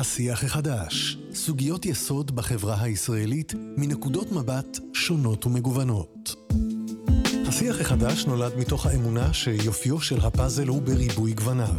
[0.00, 6.34] השיח החדש, סוגיות יסוד בחברה הישראלית מנקודות מבט שונות ומגוונות.
[7.46, 11.74] השיח החדש נולד מתוך האמונה שיופיו של הפאזל הוא בריבוי גווניו.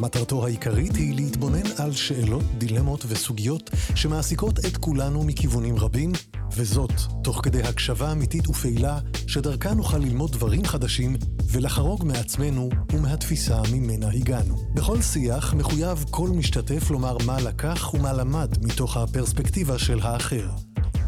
[0.00, 6.12] מטרתו העיקרית היא להתבונן על שאלות, דילמות וסוגיות שמעסיקות את כולנו מכיוונים רבים,
[6.52, 6.92] וזאת
[7.24, 11.16] תוך כדי הקשבה אמיתית ופעילה, שדרכה נוכל ללמוד דברים חדשים
[11.50, 14.56] ולחרוג מעצמנו ומהתפיסה ממנה הגענו.
[14.74, 20.48] בכל שיח מחויב כל משתתף לומר מה לקח ומה למד מתוך הפרספקטיבה של האחר.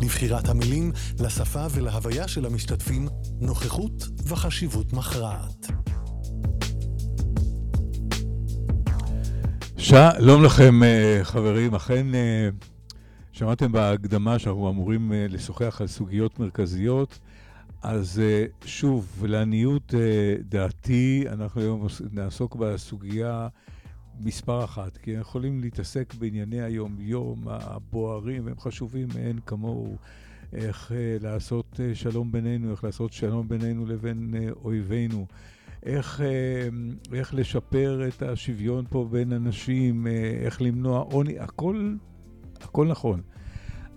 [0.01, 3.09] לבחירת המילים, לשפה ולהוויה של המשתתפים,
[3.41, 5.67] נוכחות וחשיבות מכרעת.
[9.77, 11.75] שלום לכם, אה, חברים.
[11.75, 12.49] אכן, אה,
[13.39, 17.19] שמעתם בהקדמה שאנחנו אמורים אה, לשוחח על סוגיות מרכזיות.
[17.83, 18.23] אז
[18.65, 19.95] שוב, לעניות
[20.49, 23.49] דעתי, אנחנו היום נעסוק בסוגיה
[24.21, 29.97] מספר אחת, כי אנחנו יכולים להתעסק בענייני היום-יום הבוערים, הם חשובים מאין כמוהו.
[30.53, 35.27] איך לעשות שלום בינינו, איך לעשות שלום בינינו לבין אויבינו.
[35.83, 36.69] איך, אה,
[37.19, 40.13] איך לשפר את השוויון פה בין אנשים, אה,
[40.45, 41.95] איך למנוע עוני, הכל,
[42.63, 43.23] הכל נכון.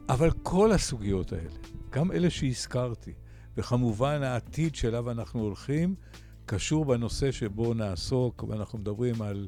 [0.10, 1.50] אבל כל הסוגיות האלה,
[1.90, 3.14] גם אלה שהזכרתי,
[3.58, 5.96] וכמובן העתיד שאליו אנחנו הולכים,
[6.46, 9.48] קשור בנושא שבו נעסוק, ואנחנו מדברים על,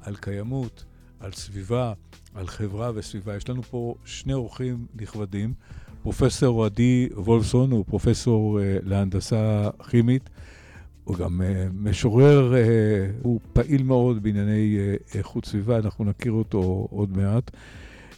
[0.00, 0.84] על קיימות,
[1.20, 1.92] על סביבה,
[2.34, 3.36] על חברה וסביבה.
[3.36, 5.54] יש לנו פה שני אורחים נכבדים.
[6.02, 10.30] פרופסור עדי וולפסון הוא פרופסור uh, להנדסה כימית
[11.04, 11.44] הוא גם uh,
[11.74, 12.56] משורר, uh,
[13.22, 17.50] הוא פעיל מאוד בענייני uh, איכות סביבה, אנחנו נכיר אותו עוד מעט.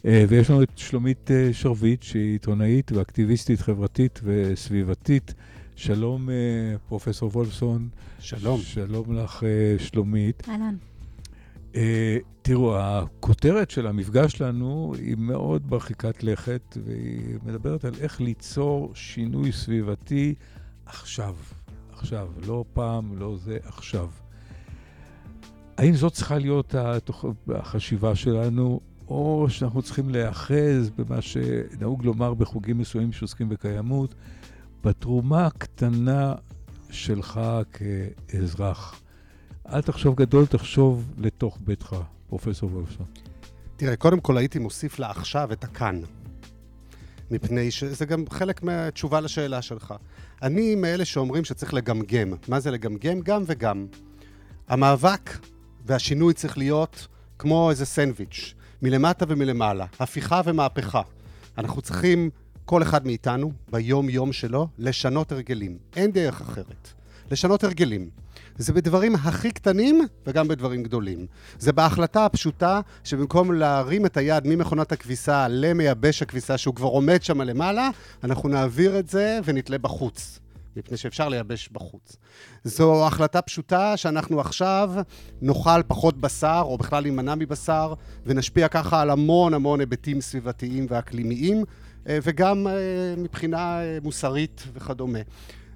[0.03, 5.35] Uh, ויש לנו את שלומית uh, שרביט, שהיא עיתונאית ואקטיביסטית חברתית וסביבתית.
[5.77, 6.33] שלום, uh,
[6.89, 7.89] פרופסור וולפסון.
[8.19, 8.61] שלום.
[8.61, 10.49] שלום לך, uh, שלומית.
[10.49, 10.77] אהלן.
[11.73, 11.77] Uh,
[12.43, 19.53] תראו, הכותרת של המפגש שלנו היא מאוד מרחיקת לכת, והיא מדברת על איך ליצור שינוי
[19.53, 20.35] סביבתי
[20.87, 21.37] עכשיו.
[21.93, 24.09] עכשיו, לא פעם, לא זה, עכשיו.
[25.79, 26.75] האם זאת צריכה להיות
[27.49, 34.15] החשיבה שלנו, או שאנחנו צריכים להיאחז במה שנהוג לומר בחוגים מסוימים שעוסקים בקיימות,
[34.85, 36.35] בתרומה הקטנה
[36.91, 37.41] שלך
[37.73, 39.03] כאזרח.
[39.69, 41.97] אל תחשוב גדול, תחשוב לתוך ביתך,
[42.29, 43.07] פרופסור וולפסון.
[43.77, 46.01] תראה, קודם כל הייתי מוסיף לעכשיו את הכאן.
[47.31, 49.95] מפני שזה גם חלק מהתשובה לשאלה שלך.
[50.43, 52.33] אני מאלה שאומרים שצריך לגמגם.
[52.49, 53.21] מה זה לגמגם?
[53.21, 53.87] גם וגם.
[54.69, 55.39] המאבק
[55.87, 57.07] והשינוי צריך להיות
[57.39, 61.03] כמו איזה סנדוויץ', מלמטה ומלמעלה, הפיכה ומהפכה.
[61.59, 62.31] אנחנו צריכים,
[62.65, 65.79] כל אחד מאיתנו, ביום-יום שלו, לשנות הרגלים.
[65.97, 66.89] אין דרך אחרת.
[67.31, 68.11] לשנות הרגלים.
[68.59, 71.27] זה בדברים הכי קטנים וגם בדברים גדולים.
[71.59, 77.41] זה בהחלטה הפשוטה שבמקום להרים את היד ממכונת הכביסה למייבש הכביסה שהוא כבר עומד שם
[77.41, 77.91] למעלה,
[78.25, 80.39] אנחנו נעביר את זה ונתלה בחוץ.
[80.77, 82.17] מפני שאפשר לייבש בחוץ.
[82.65, 84.93] זו החלטה פשוטה שאנחנו עכשיו
[85.43, 87.95] נאכל פחות בשר, או בכלל להימנע מבשר,
[88.27, 91.65] ונשפיע ככה על המון המון היבטים סביבתיים ואקלימיים,
[92.09, 92.73] אה, וגם אה,
[93.17, 95.19] מבחינה אה, מוסרית וכדומה.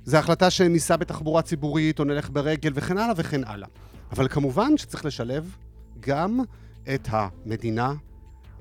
[0.04, 3.68] זו החלטה שניסע בתחבורה ציבורית או נלך ברגל וכן הלאה וכן הלאה.
[4.12, 5.56] אבל כמובן שצריך לשלב
[6.00, 6.40] גם
[6.94, 7.94] את המדינה,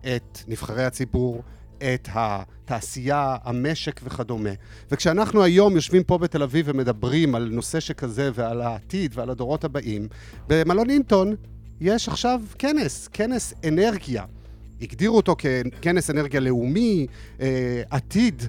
[0.02, 1.44] את נבחרי הציבור,
[1.77, 4.49] את התעשייה, המשק וכדומה.
[4.91, 10.07] וכשאנחנו היום יושבים פה בתל אביב ומדברים על נושא שכזה ועל העתיד ועל הדורות הבאים,
[10.47, 11.35] במלון אינטון
[11.81, 14.23] יש עכשיו כנס, כנס אנרגיה.
[14.81, 15.35] הגדירו אותו
[15.79, 17.07] ככנס אנרגיה לאומי,
[17.41, 18.43] אה, עתיד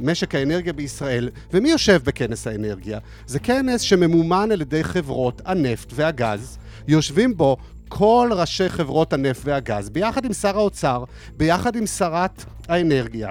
[0.00, 1.30] משק האנרגיה בישראל.
[1.52, 2.98] ומי יושב בכנס האנרגיה?
[3.26, 6.58] זה כנס שממומן על ידי חברות הנפט והגז.
[6.88, 7.56] יושבים בו
[7.92, 11.04] כל ראשי חברות הנפט והגז, ביחד עם שר האוצר,
[11.36, 13.30] ביחד עם שרת האנרגיה.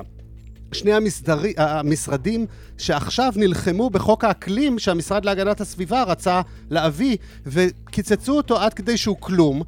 [0.72, 2.46] שני המסדרי, המשרדים
[2.78, 9.61] שעכשיו נלחמו בחוק האקלים שהמשרד להגנת הסביבה רצה להביא וקיצצו אותו עד כדי שהוא כלום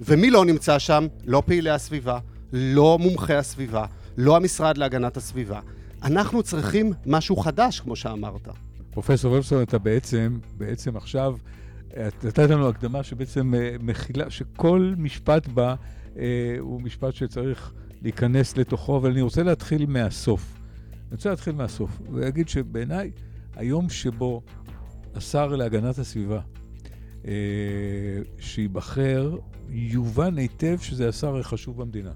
[0.00, 1.06] ומי לא נמצא שם?
[1.24, 2.18] לא פעילי הסביבה,
[2.52, 3.84] לא מומחי הסביבה,
[4.16, 5.60] לא המשרד להגנת הסביבה.
[6.02, 8.48] אנחנו צריכים משהו חדש, כמו שאמרת.
[8.90, 11.34] פרופסור ולפסון, אתה בעצם, בעצם עכשיו,
[11.96, 15.74] נתת לנו הקדמה שבעצם אה, מכילה, שכל משפט בה
[16.18, 17.72] אה, הוא משפט שצריך
[18.02, 20.60] להיכנס לתוכו, אבל אני רוצה להתחיל מהסוף.
[20.92, 23.10] אני רוצה להתחיל מהסוף, ולהגיד שבעיניי,
[23.56, 24.42] היום שבו
[25.14, 26.40] השר להגנת הסביבה,
[27.26, 27.32] אה,
[28.38, 29.36] שייבחר,
[29.68, 32.12] יובן היטב שזה השר החשוב במדינה.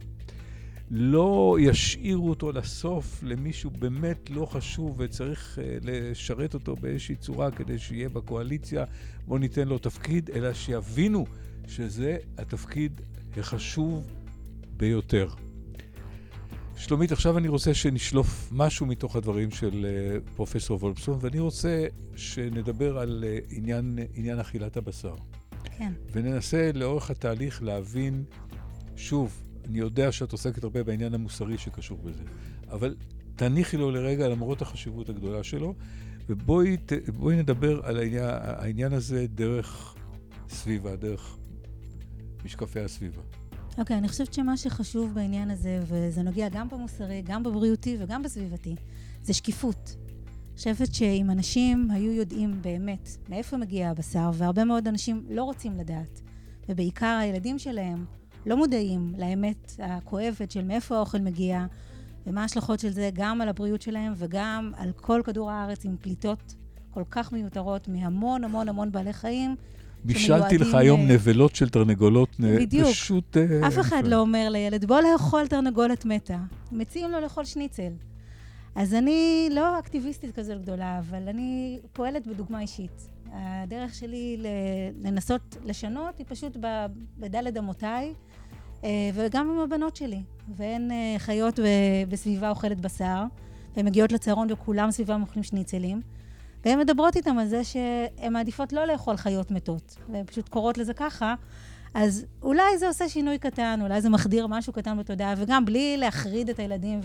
[0.90, 7.78] לא ישאירו אותו לסוף למישהו באמת לא חשוב וצריך uh, לשרת אותו באיזושהי צורה כדי
[7.78, 8.84] שיהיה בקואליציה,
[9.26, 11.26] בואו ניתן לו תפקיד, אלא שיבינו
[11.68, 13.00] שזה התפקיד
[13.36, 14.12] החשוב
[14.76, 15.28] ביותר.
[16.76, 21.86] שלומית, עכשיו אני רוצה שנשלוף משהו מתוך הדברים של uh, פרופסור וולפסון, ואני רוצה
[22.16, 25.14] שנדבר על uh, עניין, עניין אכילת הבשר.
[25.78, 25.92] כן.
[26.12, 28.24] וננסה לאורך התהליך להבין,
[28.96, 32.22] שוב, אני יודע שאת עוסקת הרבה בעניין המוסרי שקשור בזה,
[32.70, 32.94] אבל
[33.36, 35.74] תניחי לו לרגע למרות החשיבות הגדולה שלו,
[36.28, 39.94] ובואי נדבר על העניין, העניין הזה דרך
[40.48, 41.36] סביבה, דרך
[42.44, 43.22] משקפי הסביבה.
[43.78, 48.22] אוקיי, okay, אני חושבת שמה שחשוב בעניין הזה, וזה נוגע גם במוסרי, גם בבריאותי וגם
[48.22, 48.74] בסביבתי,
[49.22, 49.96] זה שקיפות.
[49.96, 55.76] אני חושבת שאם אנשים היו יודעים באמת מאיפה מגיע הבשר, והרבה מאוד אנשים לא רוצים
[55.78, 56.20] לדעת,
[56.68, 58.04] ובעיקר הילדים שלהם
[58.46, 61.66] לא מודעים לאמת הכואבת של מאיפה האוכל מגיע,
[62.26, 66.54] ומה ההשלכות של זה גם על הבריאות שלהם וגם על כל כדור הארץ עם פליטות
[66.90, 69.56] כל כך מיותרות מהמון המון המון בעלי חיים.
[70.04, 71.00] בישלתי לך היום.
[71.08, 72.88] נבלות של תרנגולות, בדיוק.
[72.88, 73.36] פשוט...
[73.36, 76.38] אה, אף אחד לא אומר לילד, בוא לאכול תרנגולת מתה.
[76.72, 77.92] מציעים לו לאכול שניצל.
[78.74, 83.08] אז אני לא אקטיביסטית כזו גדולה, אבל אני פועלת בדוגמה אישית.
[83.32, 84.36] הדרך שלי
[85.02, 86.56] לנסות לשנות היא פשוט
[87.18, 88.12] בדלת אמותיי, אה,
[89.14, 90.22] וגם עם הבנות שלי.
[90.56, 91.58] והן אה, חיות
[92.08, 93.22] בסביבה אוכלת בשר,
[93.76, 96.00] והן מגיעות לצהרון וכולם סביבם אוכלים שניצלים.
[96.64, 100.94] והן מדברות איתם על זה שהן מעדיפות לא לאכול חיות מתות, והן פשוט קוראות לזה
[100.94, 101.34] ככה.
[101.94, 106.48] אז אולי זה עושה שינוי קטן, אולי זה מחדיר משהו קטן בתודעה, וגם בלי להחריד
[106.48, 107.00] את הילדים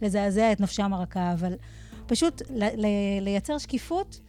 [0.00, 1.52] ולזעזע את נפשם הרכה, אבל
[2.06, 2.42] פשוט
[3.20, 4.20] לייצר שקיפות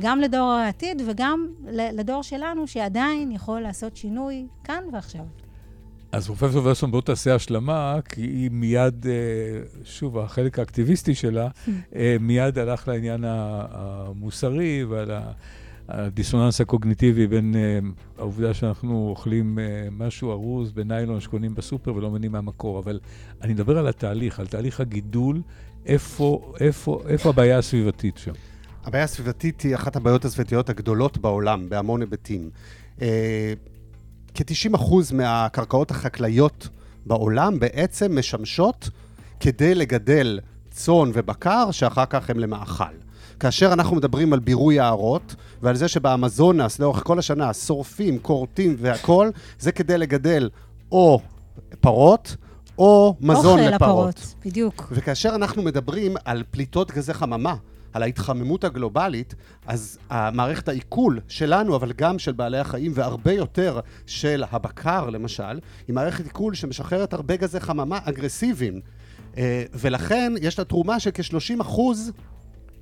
[0.00, 5.24] גם לדור העתיד וגם לדור שלנו, שעדיין יכול לעשות שינוי כאן ועכשיו.
[6.12, 9.12] אז פרופסור ורסון, בוא תעשה השלמה, כי היא מיד, אה,
[9.84, 11.48] שוב, החלק האקטיביסטי שלה,
[11.96, 15.10] אה, מיד הלך לעניין המוסרי ועל
[15.88, 17.78] הדיסוננס הקוגניטיבי בין אה,
[18.18, 19.58] העובדה שאנחנו אוכלים
[19.90, 22.78] משהו ארוז בניילון שקונים בסופר ולא מבינים מהמקור.
[22.78, 23.00] אבל
[23.42, 25.42] אני מדבר על התהליך, על תהליך הגידול,
[25.86, 28.32] איפה, איפה, איפה הבעיה הסביבתית שם?
[28.84, 32.50] הבעיה הסביבתית היא אחת הבעיות הסביבתיות הגדולות בעולם, בהמון היבטים.
[34.34, 36.68] כ-90% מהקרקעות החקלאיות
[37.06, 38.88] בעולם בעצם משמשות
[39.40, 40.40] כדי לגדל
[40.70, 42.84] צאן ובקר שאחר כך הם למאכל.
[43.40, 49.32] כאשר אנחנו מדברים על בירוי יערות ועל זה שבאמזונס לאורך כל השנה שורפים, כורתים והכול,
[49.58, 50.50] זה כדי לגדל
[50.92, 51.20] או
[51.80, 52.36] פרות
[52.78, 53.72] או מזון לפרות.
[53.72, 54.88] אוכל לפרות, בדיוק.
[54.90, 57.54] וכאשר אנחנו מדברים על פליטות גזי חממה,
[57.92, 59.34] על ההתחממות הגלובלית,
[59.66, 65.94] אז המערכת העיכול שלנו, אבל גם של בעלי החיים, והרבה יותר של הבקר, למשל, היא
[65.94, 68.80] מערכת עיכול שמשחררת הרבה גזי חממה אגרסיביים.
[69.36, 72.12] אה, ולכן יש לה תרומה של כ-30 אחוז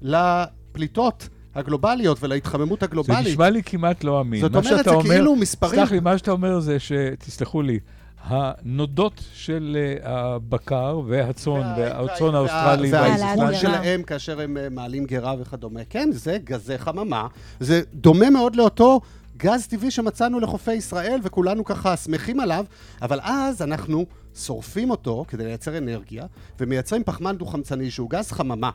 [0.03, 1.29] לפליטות.
[1.55, 3.25] הגלובליות ולהתחממות הגלובלית.
[3.25, 4.41] זה נשמע לי כמעט לא אמין.
[4.41, 5.75] זאת אומרת, זה אומר, כאילו מספרים...
[5.75, 7.79] סלח לי, מה שאתה אומר זה שתסלחו לי,
[8.25, 15.81] הנודות של אה, הבקר והצאן, והצאן האוסטרלי והעיכול שלהם כאשר הם אה, מעלים גרה וכדומה.
[15.91, 17.27] כן, זה גזי חממה.
[17.61, 19.01] זה דומה מאוד לאותו
[19.37, 22.65] גז טבעי שמצאנו לחופי ישראל, וכולנו ככה שמחים עליו,
[23.03, 24.07] אבל אז אנחנו
[24.37, 26.27] שורפים אותו כדי לייצר אנרגיה,
[26.61, 28.71] ומייצרים פחמן דו-חמצני שהוא גז חממה.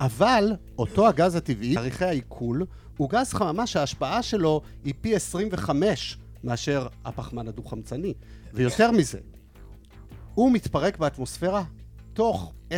[0.00, 2.64] אבל אותו הגז הטבעי, תאריכי העיכול,
[2.96, 8.14] הוא גז חממה שההשפעה שלו היא פי 25 מאשר הפחמן הדו-חמצני.
[8.52, 9.18] ויותר מזה,
[10.34, 11.64] הוא מתפרק באטמוספירה
[12.12, 12.74] תוך 10-20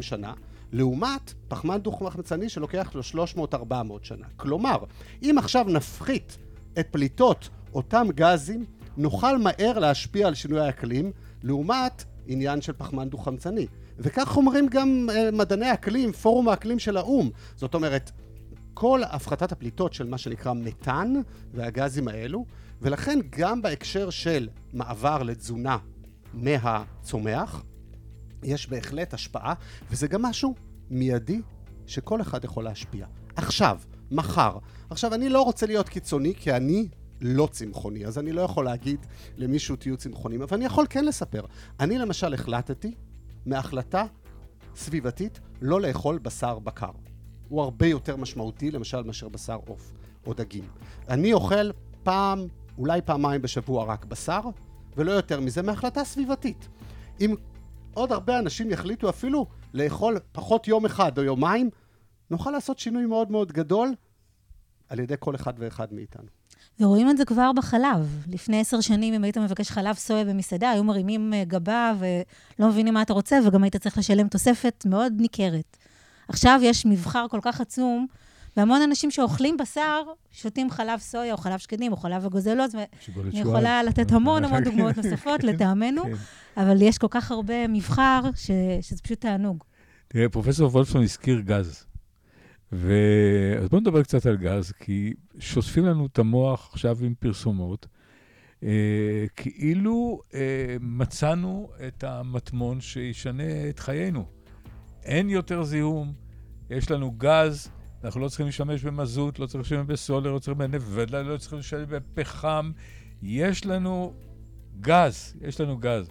[0.00, 0.32] שנה,
[0.72, 3.54] לעומת פחמן דו-חמצני שלוקח לו 300-400
[4.02, 4.26] שנה.
[4.36, 4.84] כלומר,
[5.22, 6.38] אם עכשיו נפחית
[6.78, 8.64] את פליטות אותם גזים,
[8.96, 13.66] נוכל מהר להשפיע על שינוי האקלים, לעומת עניין של פחמן דו-חמצני.
[13.98, 17.30] וכך אומרים גם uh, מדעני אקלים, פורום האקלים של האו"ם.
[17.56, 18.10] זאת אומרת,
[18.74, 21.14] כל הפחתת הפליטות של מה שנקרא מתאן
[21.54, 22.44] והגזים האלו,
[22.82, 25.78] ולכן גם בהקשר של מעבר לתזונה
[26.34, 27.62] מהצומח,
[28.42, 29.54] יש בהחלט השפעה,
[29.90, 30.54] וזה גם משהו
[30.90, 31.40] מיידי
[31.86, 33.06] שכל אחד יכול להשפיע.
[33.36, 33.78] עכשיו,
[34.10, 34.58] מחר.
[34.90, 36.88] עכשיו, אני לא רוצה להיות קיצוני, כי אני
[37.20, 41.44] לא צמחוני, אז אני לא יכול להגיד למישהו תהיו צמחונים, אבל אני יכול כן לספר.
[41.80, 42.94] אני למשל החלטתי,
[43.46, 44.04] מהחלטה
[44.76, 46.90] סביבתית, לא לאכול בשר בקר.
[47.48, 49.92] הוא הרבה יותר משמעותי, למשל, מאשר בשר עוף
[50.26, 50.64] או דגים.
[51.08, 51.70] אני אוכל
[52.02, 52.46] פעם,
[52.78, 54.40] אולי פעמיים בשבוע רק בשר,
[54.96, 56.68] ולא יותר מזה, מהחלטה סביבתית.
[57.20, 57.34] אם
[57.94, 61.70] עוד הרבה אנשים יחליטו אפילו לאכול פחות יום אחד או יומיים,
[62.30, 63.94] נוכל לעשות שינוי מאוד מאוד גדול
[64.88, 66.28] על ידי כל אחד ואחד מאיתנו.
[66.80, 68.24] ורואים את זה כבר בחלב.
[68.28, 72.94] לפני עשר שנים, אם היית מבקש חלב סויה במסעדה, היו מרימים אה, גבה ולא מבינים
[72.94, 75.76] מה אתה רוצה, וגם היית צריך לשלם תוספת מאוד ניכרת.
[76.28, 78.06] עכשיו יש מבחר כל כך עצום
[78.56, 83.40] והמון אנשים שאוכלים בשר, שותים חלב סויה או חלב שקדים או חלב אגוזלוז, ואני.
[83.40, 86.12] יכולה לתת המון המון דוגמאות נוספות לטעמנו, כן.
[86.62, 88.50] אבל יש כל כך הרבה מבחר, ש...
[88.80, 89.64] שזה פשוט תענוג.
[90.08, 91.86] תראה, פרופסור וולפסון הזכיר גז.
[92.72, 92.92] ו...
[93.62, 97.86] אז בואו נדבר קצת על גז, כי שוטפים לנו את המוח עכשיו עם פרסומות,
[98.62, 104.24] אה, כאילו אה, מצאנו את המטמון שישנה את חיינו.
[105.04, 106.12] אין יותר זיהום,
[106.70, 107.70] יש לנו גז,
[108.04, 111.86] אנחנו לא צריכים להשתמש במזוט, לא צריכים להשתמש בסולר, לא צריכים בנפט, לא צריכים להשתמש
[111.88, 112.72] בפחם.
[113.22, 114.12] יש לנו
[114.80, 116.08] גז, יש לנו גז.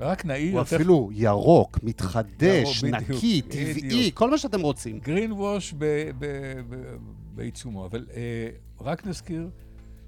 [0.00, 0.52] רק נעיר...
[0.52, 3.78] הוא אפילו ירוק, מתחדש, ירוק, בדיוק, נקי, בדיוק.
[3.78, 4.98] טבעי, כל מה שאתם רוצים.
[4.98, 6.96] גרין ווש ב- ב- ב-
[7.34, 8.48] בעיצומו, אבל אה,
[8.80, 9.48] רק נזכיר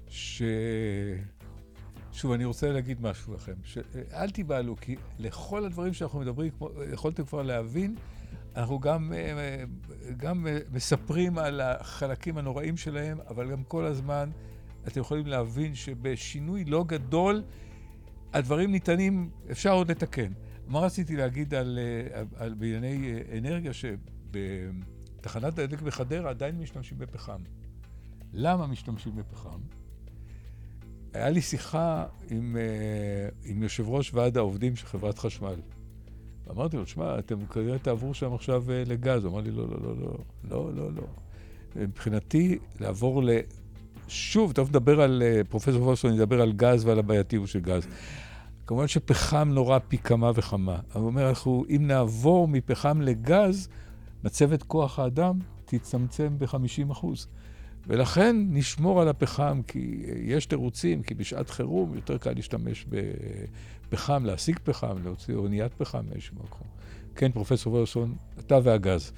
[0.07, 0.41] ש...
[2.11, 7.25] שוב, אני רוצה להגיד משהו לכם, שאל תיבהלו, כי לכל הדברים שאנחנו מדברים, כמו, יכולתם
[7.25, 7.95] כבר להבין,
[8.55, 9.63] אנחנו גם, אה, אה,
[10.17, 14.29] גם אה, מספרים על החלקים הנוראים שלהם, אבל גם כל הזמן
[14.87, 17.43] אתם יכולים להבין שבשינוי לא גדול,
[18.33, 20.31] הדברים ניתנים, אפשר עוד לתקן.
[20.67, 27.39] מה רציתי להגיד על, אה, על בענייני אנרגיה, שבתחנת הדלק בחדרה עדיין משתמשים בפחם.
[28.33, 29.59] למה משתמשים בפחם?
[31.13, 32.57] היה לי שיחה עם,
[33.43, 35.55] עם יושב ראש ועד העובדים של חברת חשמל.
[36.51, 39.25] אמרתי לו, שמע, אתם כנראה תעברו שם עכשיו אה, לגז.
[39.25, 40.17] הוא אמר לי, לא, לא, לא, לא,
[40.49, 41.03] לא, לא, לא.
[41.75, 43.29] מבחינתי, לעבור ל...
[44.07, 47.87] שוב, טוב לדבר על אה, פרופסור וולפסון, אני אדבר על גז ועל הבעייתיות של גז.
[48.67, 50.79] כמובן שפחם נורא פי כמה וכמה.
[50.91, 53.69] אבל הוא אומר, אנחנו, אם נעבור מפחם לגז,
[54.23, 57.27] מצבת כוח האדם תצטמצם ב-50 אחוז.
[57.87, 62.85] ולכן נשמור על הפחם, כי יש תירוצים, כי בשעת חירום יותר קל להשתמש
[63.89, 66.67] בפחם, להשיג פחם, להוציא אוניית פחם מאיזשהו מקום.
[67.15, 69.11] כן, פרופסור וולפסון, אתה והגז.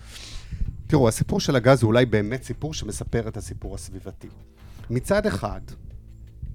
[0.87, 4.27] תראו, הסיפור של הגז הוא אולי באמת סיפור שמספר את הסיפור הסביבתי.
[4.89, 5.61] מצד אחד,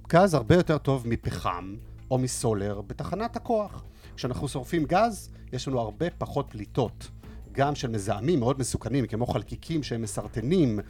[0.08, 1.76] גז הרבה יותר טוב מפחם
[2.10, 3.84] או מסולר בתחנת הכוח.
[4.16, 7.10] כשאנחנו שורפים גז, יש לנו הרבה פחות פליטות.
[7.52, 10.80] גם של מזהמים מאוד מסוכנים, כמו חלקיקים שהם מסרטנים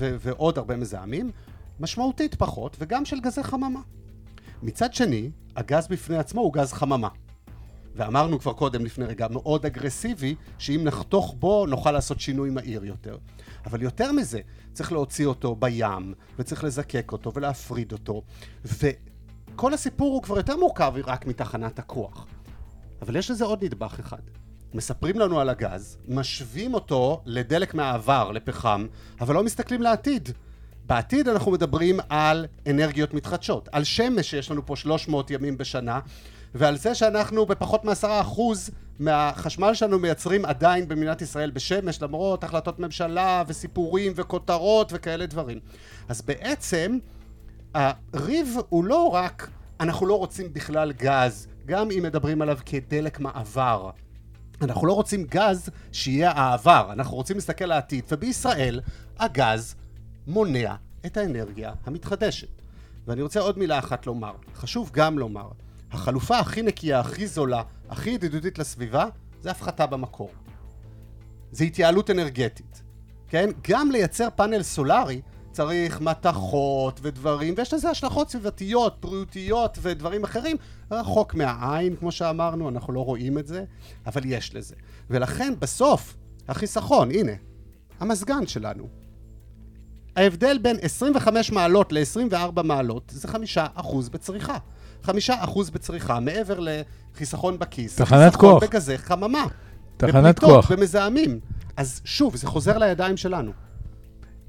[0.00, 1.30] ועוד הרבה מזהמים,
[1.80, 3.80] משמעותית פחות, וגם של גזי חממה.
[4.62, 7.08] מצד שני, הגז בפני עצמו הוא גז חממה.
[7.96, 13.18] ואמרנו כבר קודם לפני רגע, מאוד אגרסיבי, שאם נחתוך בו נוכל לעשות שינוי מהיר יותר.
[13.66, 14.40] אבל יותר מזה,
[14.72, 18.22] צריך להוציא אותו בים, וצריך לזקק אותו ולהפריד אותו,
[18.64, 22.26] וכל הסיפור הוא כבר יותר מורכב רק מתחנת הכוח.
[23.02, 24.22] אבל יש לזה עוד נדבך אחד.
[24.74, 28.86] מספרים לנו על הגז, משווים אותו לדלק מהעבר, לפחם,
[29.20, 30.28] אבל לא מסתכלים לעתיד.
[30.86, 36.00] בעתיד אנחנו מדברים על אנרגיות מתחדשות, על שמש שיש לנו פה 300 ימים בשנה,
[36.54, 42.78] ועל זה שאנחנו בפחות מעשרה אחוז מהחשמל שלנו מייצרים עדיין במדינת ישראל בשמש, למרות החלטות
[42.78, 45.58] ממשלה וסיפורים וכותרות וכאלה דברים.
[46.08, 46.98] אז בעצם
[47.74, 53.90] הריב הוא לא רק אנחנו לא רוצים בכלל גז, גם אם מדברים עליו כדלק מעבר.
[54.62, 58.80] אנחנו לא רוצים גז שיהיה העבר, אנחנו רוצים להסתכל לעתיד, ובישראל
[59.18, 59.74] הגז
[60.26, 60.74] מונע
[61.06, 62.48] את האנרגיה המתחדשת.
[63.06, 65.48] ואני רוצה עוד מילה אחת לומר, חשוב גם לומר,
[65.92, 69.06] החלופה הכי נקייה, הכי זולה, הכי ידידותית לסביבה,
[69.40, 70.30] זה הפחתה במקור.
[71.52, 72.82] זה התייעלות אנרגטית,
[73.28, 73.50] כן?
[73.68, 75.20] גם לייצר פאנל סולארי
[75.56, 80.56] צריך מתכות ודברים, ויש לזה השלכות סביבתיות, בריאותיות ודברים אחרים,
[80.90, 83.64] רחוק מהעין, כמו שאמרנו, אנחנו לא רואים את זה,
[84.06, 84.74] אבל יש לזה.
[85.10, 86.16] ולכן בסוף,
[86.48, 87.32] החיסכון, הנה,
[88.00, 88.88] המזגן שלנו.
[90.16, 94.56] ההבדל בין 25 מעלות ל-24 מעלות זה 5% בצריכה.
[95.04, 95.10] 5%
[95.72, 97.96] בצריכה, מעבר לחיסכון בכיס.
[97.96, 98.62] תחנת כוח.
[98.62, 99.44] בגזי חממה.
[99.96, 100.72] תחנת בפליטות, כוח.
[100.72, 101.40] במזהמים.
[101.76, 103.65] אז שוב, זה חוזר לידיים שלנו.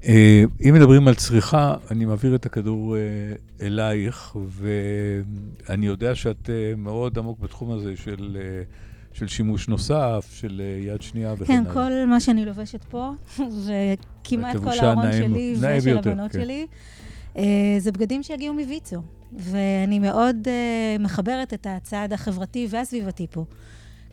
[0.04, 3.00] אה, אם מדברים על צריכה, אני מעביר את הכדור אה,
[3.66, 8.38] אלייך, ואני יודע שאת אה, מאוד עמוק בתחום הזה של,
[9.12, 11.72] של שימוש נוסף, של יד שנייה וכן כן, הלאה.
[11.72, 16.40] כל מה שאני לובשת פה, וכמעט כל הארון שלי ושל הבנות כן.
[16.40, 16.66] שלי,
[17.78, 19.02] זה בגדים שהגיעו מוויצו.
[19.32, 20.48] ואני מאוד
[21.00, 23.44] מחברת את הצעד החברתי והסביבתי פה.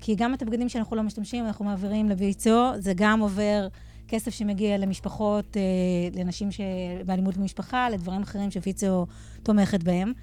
[0.01, 3.67] כי גם את הבגדים שאנחנו לא משתמשים, אנחנו מעבירים לוויצו, זה גם עובר
[4.07, 5.61] כסף שמגיע למשפחות, אה,
[6.19, 6.61] לנשים ש...
[7.05, 9.05] באלימות במשפחה, לדברים אחרים שוויצו
[9.43, 10.13] תומכת בהם.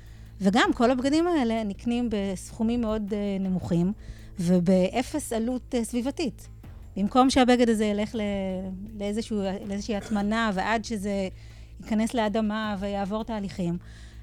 [0.41, 3.93] וגם כל הבגדים האלה נקנים בסכומים מאוד אה, נמוכים
[4.41, 6.49] ובאפס עלות אה, סביבתית.
[6.97, 8.15] במקום שהבגד הזה ילך.
[8.99, 11.29] לאיזשהו, לאיזושהי הטמנה ועד שזה
[11.81, 13.79] ייכנס לאדמה ויעבור תהליכים,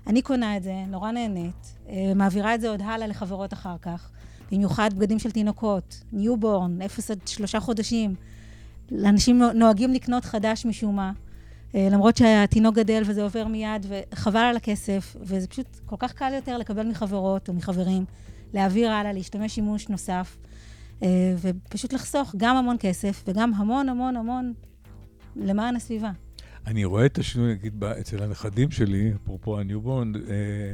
[0.07, 1.77] אני קונה את זה, נורא נהנית,
[2.15, 4.09] מעבירה את זה עוד הלאה לחברות אחר כך,
[4.51, 8.15] במיוחד בגדים של תינוקות, newborn, אפס עד שלושה חודשים.
[9.05, 11.11] אנשים נוהגים לקנות חדש משום מה.
[11.75, 16.31] אה, למרות שהתינוק גדל וזה עובר מיד, וחבל על הכסף, וזה פשוט כל כך קל
[16.35, 18.05] יותר לקבל מחברות או מחברים,
[18.53, 20.37] להעביר הלאה, להשתמש שימוש נוסף,
[21.03, 21.07] אה,
[21.41, 24.53] ופשוט לחסוך גם המון כסף וגם המון המון המון
[25.35, 26.11] למען הסביבה.
[26.67, 30.73] אני רואה את השינוי, נגיד, אצל הנכדים שלי, אפרופו ה newborn, אה,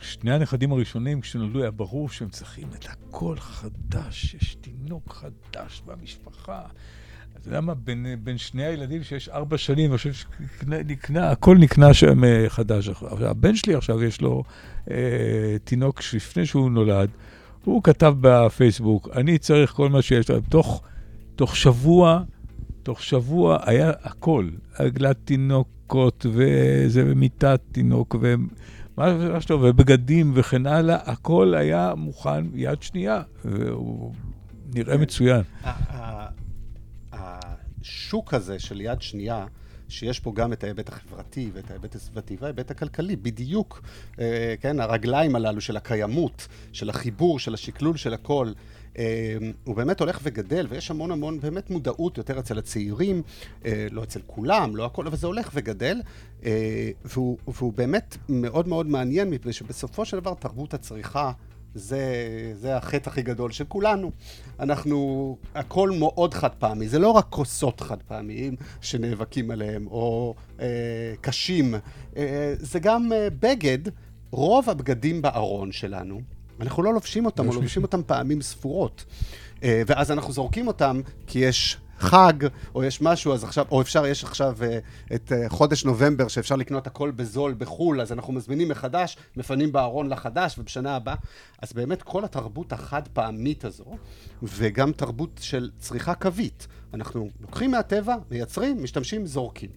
[0.00, 6.62] שני הנכדים הראשונים, כשנולדו, היה ברור שהם צריכים את הכל חדש, יש תינוק חדש במשפחה.
[7.42, 11.94] אתה יודע מה, בין, בין שני הילדים שיש ארבע שנים, אני חושב שנקנה, הכל נקנה
[11.94, 12.88] שם אה, חדש.
[12.88, 14.42] עכשיו, הבן שלי עכשיו, יש לו
[14.90, 17.08] אה, תינוק שלפני שהוא נולד,
[17.64, 20.40] הוא כתב בפייסבוק, אני צריך כל מה שיש לו.
[20.40, 20.82] תוך,
[21.36, 22.22] תוך שבוע,
[22.82, 24.48] תוך שבוע היה הכל.
[24.74, 33.22] עגלת תינוקות, וזה, ומיטת תינוק, ומה שאתה ובגדים וכן הלאה, הכל היה מוכן יד שנייה,
[33.44, 34.12] והוא
[34.74, 35.42] נראה מצוין.
[38.12, 39.46] השוק הזה של יד שנייה,
[39.88, 43.82] שיש פה גם את ההיבט החברתי ואת ההיבט הסביבתי וההיבט הכלכלי, בדיוק,
[44.18, 48.52] אה, כן, הרגליים הללו של הקיימות, של החיבור, של השקלול של הכל,
[48.98, 53.22] אה, הוא באמת הולך וגדל, ויש המון המון באמת מודעות יותר אצל הצעירים,
[53.64, 56.00] אה, לא אצל כולם, לא הכל, אבל זה הולך וגדל,
[57.04, 61.32] והוא, והוא באמת מאוד מאוד מעניין, מפני שבסופו של דבר תרבות הצריכה
[61.74, 62.02] זה,
[62.54, 64.10] זה החטא הכי גדול של כולנו.
[64.60, 70.66] אנחנו, הכל מאוד חד פעמי, זה לא רק כוסות חד פעמיים שנאבקים עליהם, או אה,
[71.20, 71.74] קשים,
[72.16, 73.78] אה, זה גם אה, בגד,
[74.30, 76.20] רוב הבגדים בארון שלנו,
[76.60, 79.04] אנחנו לא לובשים אותם, או לובשים אותם פעמים ספורות.
[79.62, 82.32] אה, ואז אנחנו זורקים אותם, כי יש חג,
[82.74, 86.56] או יש משהו, אז עכשיו, או אפשר, יש עכשיו uh, את uh, חודש נובמבר, שאפשר
[86.56, 91.14] לקנות הכל בזול בחו"ל, אז אנחנו מזמינים מחדש, מפנים בארון לחדש, ובשנה הבאה.
[91.62, 93.84] אז באמת כל התרבות החד פעמית הזו,
[94.42, 96.66] וגם תרבות של צריכה קווית.
[96.94, 99.70] אנחנו לוקחים מהטבע, מייצרים, משתמשים, זורקים.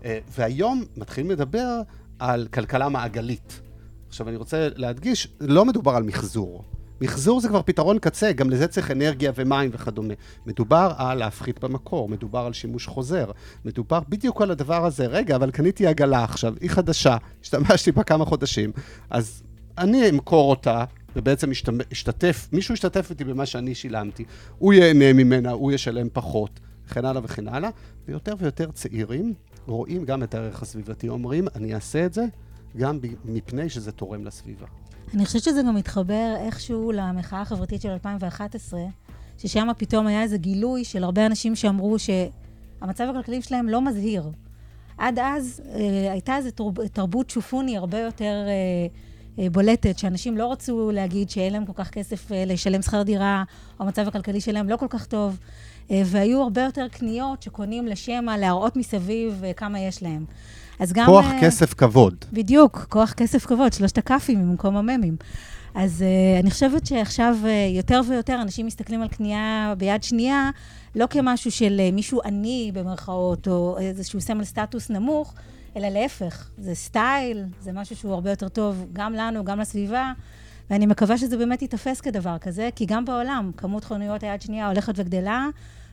[0.00, 1.82] Uh, והיום מתחילים לדבר
[2.18, 3.60] על כלכלה מעגלית.
[4.08, 6.64] עכשיו אני רוצה להדגיש, לא מדובר על מחזור.
[7.02, 10.14] מחזור זה כבר פתרון קצה, גם לזה צריך אנרגיה ומים וכדומה.
[10.46, 13.30] מדובר על להפחית במקור, מדובר על שימוש חוזר,
[13.64, 15.06] מדובר בדיוק על הדבר הזה.
[15.06, 18.72] רגע, אבל קניתי עגלה עכשיו, היא חדשה, השתמשתי בה כמה חודשים,
[19.10, 19.42] אז
[19.78, 20.84] אני אמכור אותה,
[21.16, 21.50] ובעצם
[21.90, 24.24] השתתף, מישהו ישתתף איתי במה שאני שילמתי,
[24.58, 27.70] הוא ייהנה ממנה, הוא ישלם פחות, וכן הלאה וכן הלאה,
[28.08, 29.34] ויותר ויותר צעירים
[29.66, 32.24] רואים גם את הערך הסביבתי, אומרים, אני אעשה את זה
[32.76, 34.66] גם מפני שזה תורם לסביבה.
[35.14, 38.80] אני חושבת שזה גם מתחבר איכשהו למחאה החברתית של 2011,
[39.38, 44.30] ששם פתאום היה איזה גילוי של הרבה אנשים שאמרו שהמצב הכלכלי שלהם לא מזהיר.
[44.98, 46.50] עד אז אה, הייתה איזו
[46.92, 51.90] תרבות שופוני הרבה יותר אה, אה, בולטת, שאנשים לא רצו להגיד שאין להם כל כך
[51.90, 53.44] כסף אה, לשלם שכר דירה,
[53.80, 55.38] או המצב הכלכלי שלהם לא כל כך טוב,
[55.90, 60.24] אה, והיו הרבה יותר קניות שקונים לשמע להראות מסביב אה, כמה יש להם.
[60.82, 61.06] אז גם...
[61.06, 62.14] כוח, uh, כסף, כבוד.
[62.32, 65.16] בדיוק, כוח, כסף, כבוד, שלושת הכאפים במקום הממים.
[65.74, 70.50] אז uh, אני חושבת שעכשיו uh, יותר ויותר אנשים מסתכלים על קנייה ביד שנייה,
[70.94, 75.34] לא כמשהו של uh, מישהו עני במרכאות, או איזשהו סמל סטטוס נמוך,
[75.76, 80.12] אלא להפך, זה סטייל, זה משהו שהוא הרבה יותר טוב גם לנו, גם לסביבה,
[80.70, 84.92] ואני מקווה שזה באמת ייתפס כדבר כזה, כי גם בעולם כמות חנויות היד שנייה הולכת
[84.96, 85.46] וגדלה,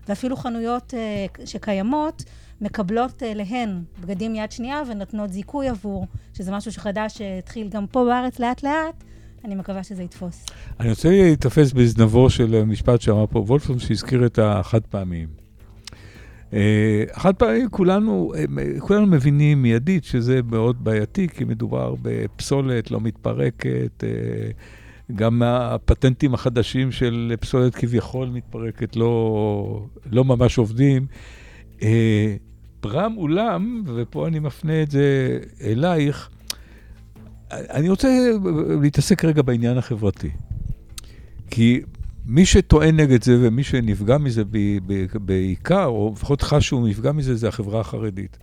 [0.08, 2.24] ואפילו חנויות uh, שקיימות,
[2.62, 8.06] מקבלות אה, להן בגדים יד שנייה ונותנות זיכוי עבור, שזה משהו שחדש שהתחיל גם פה
[8.06, 9.04] בארץ לאט-לאט.
[9.46, 10.46] אני מקווה שזה יתפוס.
[10.80, 15.28] אני רוצה להתאפס בזנבו של משפט שאמר פה וולפסון, שהזכיר את החד פעמיים.
[16.54, 23.02] אה, החד פעמיים, כולנו, אה, כולנו מבינים מיידית שזה מאוד בעייתי, כי מדובר בפסולת לא
[23.02, 24.04] מתפרקת,
[25.16, 31.06] גם הפטנטים החדשים של פסולת כביכול מתפרקת לא, לא ממש עובדים.
[32.82, 36.30] ברם אולם, ופה אני מפנה את זה אלייך,
[37.52, 38.08] אני רוצה
[38.82, 40.30] להתעסק רגע בעניין החברתי.
[41.52, 41.82] כי
[42.26, 44.44] מי שטוען נגד זה ומי שנפגע מזה
[45.14, 48.38] בעיקר, או לפחות חש שהוא נפגע מזה, זה החברה החרדית.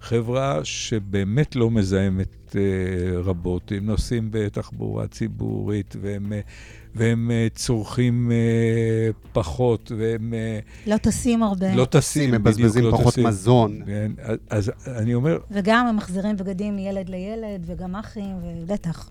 [0.00, 6.32] חברה שבאמת לא מזהמת אה, רבות, הם נוסעים בתחבורה ציבורית והם
[6.94, 10.34] והם אה, צורכים אה, פחות, והם...
[10.34, 11.74] אה, לא טסים הרבה.
[11.74, 13.26] לא טסים, הם מבזבזים לא פחות טסים.
[13.26, 13.80] מזון.
[13.86, 14.12] כן,
[14.50, 15.38] אז אני אומר...
[15.50, 19.10] וגם הם מחזירים בגדים מילד לילד, וגם אחים, ובטח.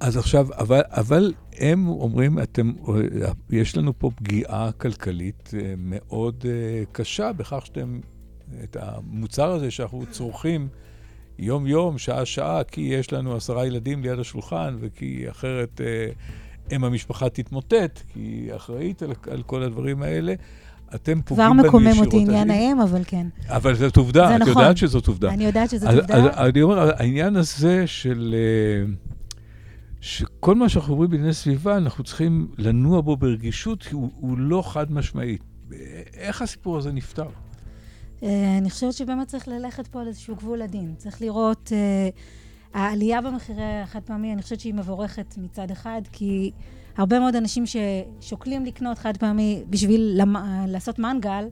[0.00, 2.72] אז עכשיו, אבל, אבל הם אומרים, אתם,
[3.50, 6.44] יש לנו פה פגיעה כלכלית מאוד
[6.92, 8.00] קשה בכך שאתם,
[8.64, 10.68] את המוצר הזה שאנחנו צורכים
[11.38, 15.80] יום-יום, שעה-שעה, כי יש לנו עשרה ילדים ליד השולחן, וכי אחרת...
[16.72, 20.34] אם המשפחה תתמוטט, כי היא אחראית על, על כל הדברים האלה,
[20.94, 21.82] אתם כבר פוגעים בנו ישירות.
[21.82, 23.26] מקומם אותי עניין האם, אבל כן.
[23.48, 24.62] אבל זאת עובדה, זה את נכון.
[24.62, 25.30] יודעת שזאת עובדה.
[25.30, 26.14] אני יודעת שזאת אז- עובדה.
[26.14, 28.34] אז אני אומר, העניין הזה של...
[28.38, 28.92] אה,
[30.00, 34.62] שכל מה שאנחנו אומרים בענייני סביבה, אנחנו צריכים לנוע בו ברגישות, כי הוא, הוא לא
[34.66, 35.36] חד משמעי.
[36.14, 37.26] איך הסיפור הזה נפתר?
[38.22, 40.94] אה, אני חושבת שבאמת צריך ללכת פה על איזשהו גבול עדין.
[40.98, 42.08] צריך לראות, אה,
[42.74, 46.50] העלייה במחירי החד פעמי, אני חושבת שהיא מבורכת מצד אחד, כי
[46.96, 51.48] הרבה מאוד אנשים ששוקלים לקנות חד פעמי בשביל למ- לעשות מנגל,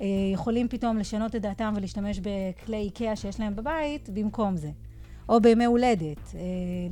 [0.00, 4.70] אה, יכולים פתאום לשנות את דעתם ולהשתמש בכלי איקאה שיש להם בבית במקום זה.
[5.28, 6.40] או בימי הולדת, אה,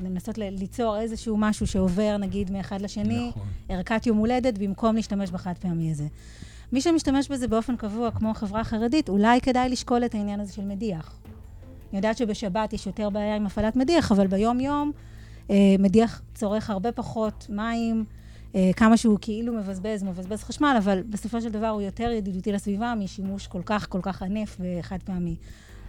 [0.03, 3.43] לנסות ליצור איזשהו משהו שעובר נגיד מאחד לשני, נכון.
[3.69, 6.07] ערכת יום הולדת, במקום להשתמש בחד פעמי הזה.
[6.73, 10.65] מי שמשתמש בזה באופן קבוע, כמו החברה החרדית, אולי כדאי לשקול את העניין הזה של
[10.65, 11.19] מדיח.
[11.93, 14.93] אני יודעת שבשבת יש יותר בעיה עם הפעלת מדיח, אבל ביום-יום
[15.51, 18.05] אה, מדיח צורך הרבה פחות מים,
[18.55, 22.95] אה, כמה שהוא כאילו מבזבז, מבזבז חשמל, אבל בסופו של דבר הוא יותר ידידותי לסביבה
[22.95, 25.37] משימוש כל כך כל כך ענף וחד פעמי.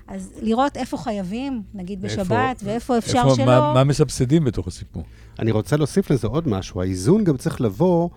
[0.08, 3.46] אז לראות איפה חייבים, נגיד ואיפה- בשבת, ואיפה אפשר איפה- שלא.
[3.46, 5.04] מה, מה מסבסדים בתוך הסיפור?
[5.40, 6.82] אני רוצה להוסיף לזה עוד משהו.
[6.82, 8.10] האיזון גם צריך לבוא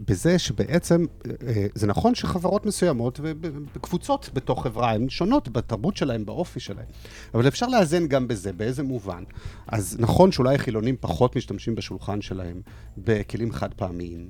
[0.00, 1.04] בזה שבעצם,
[1.46, 6.86] אה, זה נכון שחברות מסוימות וקבוצות בתוך חברה הן שונות בתרבות שלהן, באופי שלהן,
[7.34, 9.24] אבל אפשר לאזן גם בזה, באיזה מובן.
[9.66, 12.60] אז נכון שאולי חילונים פחות משתמשים בשולחן שלהם
[12.98, 14.28] בכלים חד פעמיים,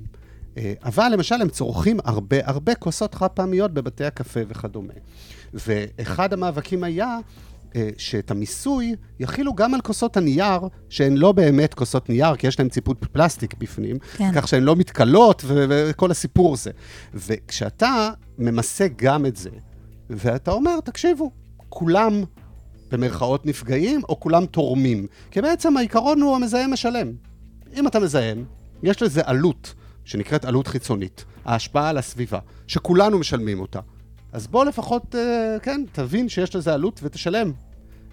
[0.57, 4.95] אה, אבל למשל הם צורכים הרבה הרבה כוסות חד פעמיות בבתי הקפה וכדומה.
[5.55, 7.19] ואחד המאבקים היה
[7.99, 12.69] שאת המיסוי יכילו גם על כוסות הנייר, שהן לא באמת כוסות נייר, כי יש להן
[12.69, 14.31] ציפות פלסטיק בפנים, כן.
[14.35, 16.71] כך שהן לא מתכלות וכל הסיפור הזה.
[17.15, 19.51] וכשאתה ממסה גם את זה,
[20.11, 21.31] ואתה אומר, תקשיבו,
[21.69, 22.23] כולם
[22.91, 25.07] במרכאות נפגעים, או כולם תורמים.
[25.31, 27.13] כי בעצם העיקרון הוא המזהם משלם.
[27.77, 28.45] אם אתה מזהם,
[28.83, 33.81] יש לזה עלות, שנקראת עלות חיצונית, ההשפעה על הסביבה, שכולנו משלמים אותה.
[34.33, 37.53] אז בוא לפחות, אה, כן, תבין שיש לזה עלות ותשלם.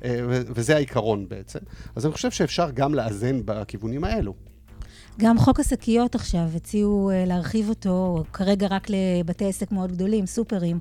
[0.03, 1.59] אה, וזה העיקרון בעצם.
[1.95, 4.33] אז אני חושב שאפשר גם לאזן בכיוונים האלו.
[5.19, 10.79] גם חוק השקיות עכשיו, הציעו אה, להרחיב אותו, כרגע רק לבתי עסק מאוד גדולים, סופרים,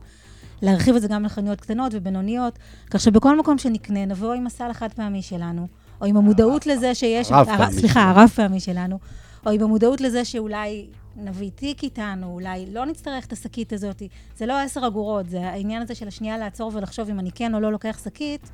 [0.63, 2.59] להרחיב את זה גם לחנויות קטנות ובינוניות,
[2.91, 5.67] כך שבכל מקום שנקנה, נבוא עם הסל החד פעמי שלנו,
[6.01, 7.33] או עם המודעות לזה שיש...
[7.33, 8.11] הרב הר- פעמי סליחה.
[8.11, 8.99] הרב פעמי שלנו,
[9.47, 14.03] או עם המודעות לזה שאולי נביא תיק איתנו, אולי לא נצטרך את השקית הזאת.
[14.37, 17.61] זה לא עשר אגורות, זה העניין הזה של השנייה לעצור ולחשוב אם אני כן או
[17.61, 18.51] לא לוקח שקית,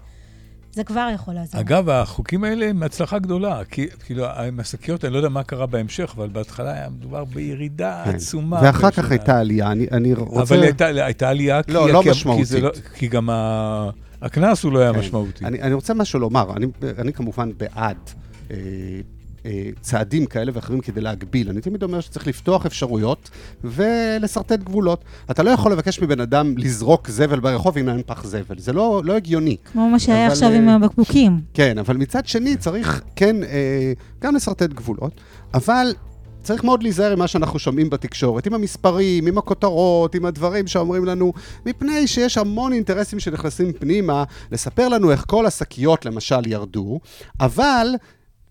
[0.72, 1.60] זה כבר יכול לעזור.
[1.60, 3.64] אגב, החוקים האלה הם הצלחה גדולה.
[3.64, 8.02] כי, כאילו, עם השקיות, אני לא יודע מה קרה בהמשך, אבל בהתחלה היה מדובר בירידה
[8.04, 8.14] כן.
[8.14, 8.60] עצומה.
[8.62, 8.90] ואחר.
[8.90, 9.72] כך הייתה עלייה.
[9.72, 10.42] אני, אני רוצה...
[10.42, 12.48] אבל הייתה, הייתה עלייה, כי, לא, לא כי, משמעותית.
[12.48, 13.90] כי, לא, כי גם ה...
[14.22, 14.98] הקנס הוא לא היה כן.
[14.98, 15.44] משמעותי.
[15.44, 16.56] אני, אני רוצה משהו לומר.
[16.56, 16.66] אני,
[16.98, 17.96] אני כמובן בעד
[18.50, 18.56] אה,
[19.80, 21.48] צעדים כאלה ואחרים כדי להגביל.
[21.48, 23.30] אני תמיד אומר שצריך לפתוח אפשרויות
[23.64, 25.04] ולשרטט גבולות.
[25.30, 28.58] אתה לא יכול לבקש מבן אדם לזרוק זבל ברחוב אם אין פח זבל.
[28.58, 29.56] זה לא, לא הגיוני.
[29.72, 31.40] כמו מה שהיה אבל, עכשיו אה, עם הבקבוקים.
[31.54, 35.20] כן, אבל מצד שני צריך כן אה, גם לשרטט גבולות,
[35.54, 35.94] אבל
[36.42, 41.04] צריך מאוד להיזהר עם מה שאנחנו שומעים בתקשורת, עם המספרים, עם הכותרות, עם הדברים שאומרים
[41.04, 41.32] לנו,
[41.66, 47.00] מפני שיש המון אינטרסים שנכנסים פנימה, לספר לנו איך כל השקיות למשל ירדו,
[47.40, 47.86] אבל...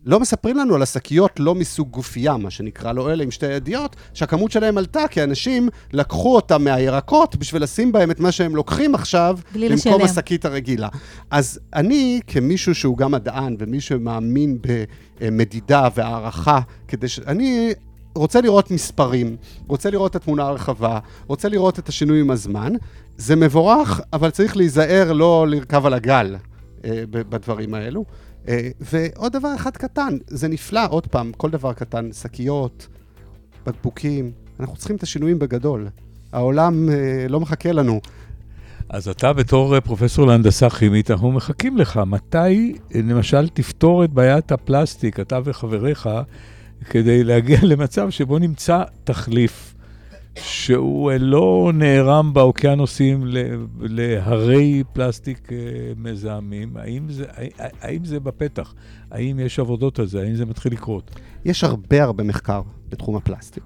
[0.05, 3.95] לא מספרים לנו על השקיות לא מסוג גופייה, מה שנקרא לו, אלה עם שתי ידיות,
[4.13, 8.95] שהכמות שלהם עלתה, כי אנשים לקחו אותם מהירקות בשביל לשים בהם את מה שהם לוקחים
[8.95, 10.01] עכשיו, במקום.
[10.01, 10.87] השקית הרגילה.
[11.31, 14.57] אז אני, כמישהו שהוא גם מדען ומי שמאמין
[15.19, 17.19] במדידה והערכה, כדי ש...
[17.19, 17.73] אני
[18.15, 19.35] רוצה לראות מספרים,
[19.67, 22.73] רוצה לראות את התמונה הרחבה, רוצה לראות את השינוי עם הזמן.
[23.17, 26.35] זה מבורך, אבל צריך להיזהר לא לרכב על הגל
[26.85, 28.05] אה, בדברים האלו.
[28.47, 32.87] אה, ועוד דבר אחד קטן, זה נפלא, עוד פעם, כל דבר קטן, שקיות,
[33.65, 35.87] בקבוקים, אנחנו צריכים את השינויים בגדול.
[36.33, 38.01] העולם אה, לא מחכה לנו.
[38.89, 41.97] אז אתה בתור אה, פרופסור להנדסה כימית, אנחנו מחכים לך.
[42.07, 46.09] מתי, למשל, תפתור את בעיית הפלסטיק, אתה וחבריך,
[46.89, 49.70] כדי להגיע למצב שבו נמצא תחליף
[50.35, 53.23] שהוא אה, לא נערם באוקיינוסים
[53.79, 55.57] להרי פלסטיק אה,
[55.97, 56.77] מזהמים?
[56.77, 58.73] האם זה, הא- האם זה בפתח?
[59.11, 60.21] האם יש עבודות על זה?
[60.21, 61.11] האם זה מתחיל לקרות?
[61.45, 63.63] יש הרבה הרבה מחקר בתחום הפלסטיק.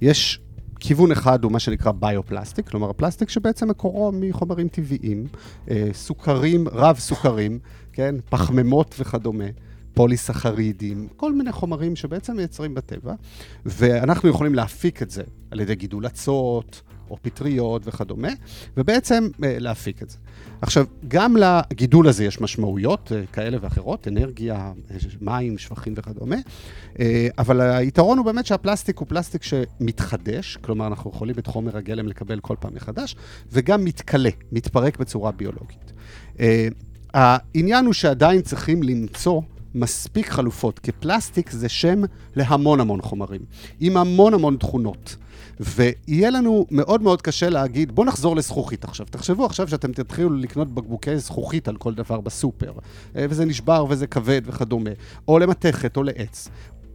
[0.00, 0.40] יש
[0.80, 5.26] כיוון אחד הוא מה שנקרא ביופלסטיק, כלומר הפלסטיק שבעצם מקורו מחומרים טבעיים,
[5.70, 7.58] אה, סוכרים, רב סוכרים,
[7.92, 9.44] כן, פחמימות וכדומה.
[9.94, 13.14] פוליסחרידים, כל מיני חומרים שבעצם מייצרים בטבע,
[13.66, 18.28] ואנחנו יכולים להפיק את זה על ידי גידול אצות, או פטריות וכדומה,
[18.76, 20.18] ובעצם אה, להפיק את זה.
[20.60, 26.36] עכשיו, גם לגידול הזה יש משמעויות אה, כאלה ואחרות, אנרגיה, אה, מים, שפכים וכדומה,
[27.38, 32.40] אבל היתרון הוא באמת שהפלסטיק הוא פלסטיק שמתחדש, כלומר אנחנו יכולים את חומר הגלם לקבל
[32.40, 33.16] כל פעם מחדש,
[33.52, 35.92] וגם מתכלה, מתפרק בצורה ביולוגית.
[37.14, 39.40] העניין הוא שעדיין צריכים למצוא
[39.74, 42.02] מספיק חלופות, כי פלסטיק זה שם
[42.36, 43.40] להמון המון חומרים,
[43.80, 45.16] עם המון המון תכונות.
[45.60, 49.06] ויהיה לנו מאוד מאוד קשה להגיד, בואו נחזור לזכוכית עכשיו.
[49.10, 52.72] תחשבו עכשיו שאתם תתחילו לקנות בקבוקי זכוכית על כל דבר בסופר,
[53.16, 54.90] אה, וזה נשבר וזה כבד וכדומה,
[55.28, 56.48] או למתכת או לעץ.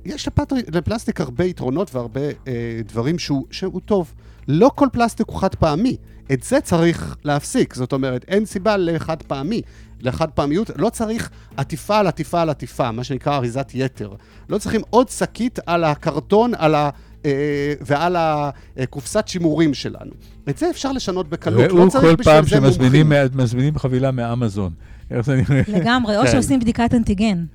[0.06, 4.14] יש לפטר, לפלסטיק הרבה יתרונות והרבה אה, דברים שהוא, שהוא טוב.
[4.48, 5.98] לא כל פלסטיק הוא חד פעמי.
[6.34, 7.74] את זה צריך להפסיק.
[7.74, 9.62] זאת אומרת, אין סיבה לחד פעמי.
[10.02, 14.14] לחד פעמיות, לא צריך עטיפה על עטיפה על עטיפה, מה שנקרא אריזת יתר.
[14.50, 16.90] לא צריכים עוד שקית על הקרטון, על ה...
[17.26, 18.16] אה, ועל
[18.78, 20.12] הקופסת שימורים שלנו.
[20.50, 23.04] את זה אפשר לשנות בקלות, לא צריך בשביל זה מומחים.
[23.04, 24.74] ראו כל פעם שמזמינים חבילה מאמזון.
[25.12, 25.62] איך זה נראה?
[25.68, 26.32] לגמרי, או כן.
[26.32, 27.46] שעושים בדיקת אנטיגן.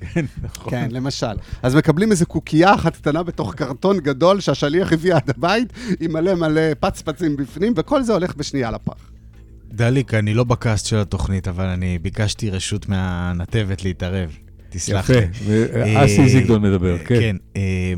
[0.00, 0.70] כן, נכון.
[0.70, 1.36] כן, למשל.
[1.62, 6.34] אז מקבלים איזו קוקייה אחת קטנה בתוך קרטון גדול שהשליח הביא עד הבית, עם מלא
[6.34, 9.15] מלא פצפצים בפנים, וכל זה הולך בשנייה לפח.
[9.72, 14.36] דליק, אני לא בקאסט של התוכנית, אבל אני ביקשתי רשות מהנתבת להתערב.
[14.68, 15.16] תסלח לי.
[15.16, 17.20] יפה, אסי זיגדון מדבר, כן.
[17.20, 17.94] כן, אה,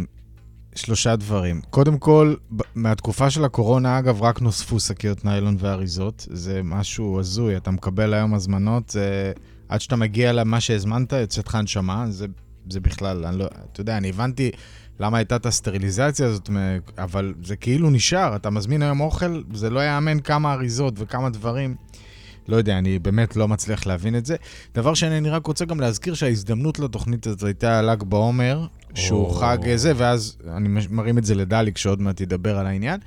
[0.75, 1.61] שלושה דברים.
[1.71, 2.35] קודם כל,
[2.75, 6.27] מהתקופה של הקורונה, אגב, רק נוספו שקיות ניילון ואריזות.
[6.31, 9.33] זה משהו הזוי, אתה מקבל היום הזמנות, זה...
[9.69, 12.27] עד שאתה מגיע למה שהזמנת, יוצאת לך הנשמה, זה,
[12.71, 14.51] זה בכלל, אני לא, אתה יודע, אני הבנתי
[15.01, 16.51] למה הייתה את הסטריליזציה הזאת,
[16.99, 21.77] אבל זה כאילו נשאר, אתה מזמין היום אוכל, זה לא יאמן כמה אריזות וכמה דברים.
[22.49, 24.37] לא יודע, אני באמת לא מצליח להבין את זה.
[24.75, 29.41] דבר שני, אני רק רוצה גם להזכיר שההזדמנות לתוכנית הזאת הייתה ל"ג בעומר, שהוא oh.
[29.41, 33.01] חג זה, ואז אני מרים את זה לדליק, שעוד מעט ידבר על העניין.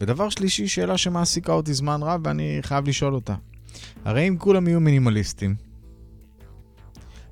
[0.00, 3.34] ודבר שלישי, שאלה שמעסיקה אותי זמן רב, ואני חייב לשאול אותה.
[4.04, 5.54] הרי אם כולם יהיו מינימליסטים,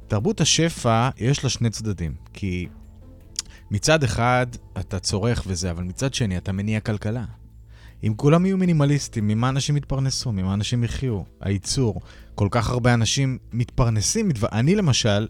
[0.09, 2.15] תרבות השפע, יש לה שני צדדים.
[2.33, 2.69] כי
[3.73, 4.47] מצד אחד,
[4.81, 7.25] אתה צורך וזה, אבל מצד שני, אתה מניע כלכלה.
[8.05, 10.33] אם כולם יהיו מינימליסטים, ממה אנשים יתפרנסו?
[10.33, 11.23] ממה אנשים יחיו?
[11.41, 12.01] הייצור.
[12.35, 14.49] כל כך הרבה אנשים מתפרנסים מדבר...
[14.53, 15.29] אני למשל,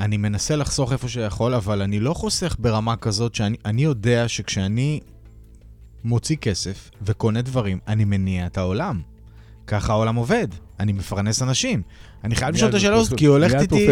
[0.00, 5.00] אני מנסה לחסוך איפה שיכול, אבל אני לא חוסך ברמה כזאת שאני יודע שכשאני
[6.04, 9.02] מוציא כסף וקונה דברים, אני מניע את העולם.
[9.68, 10.48] ככה העולם עובד.
[10.80, 11.82] אני מפרנס אנשים.
[12.24, 13.86] אני חייב לשאול את השאלה הזאת, כי היא הולכת איתי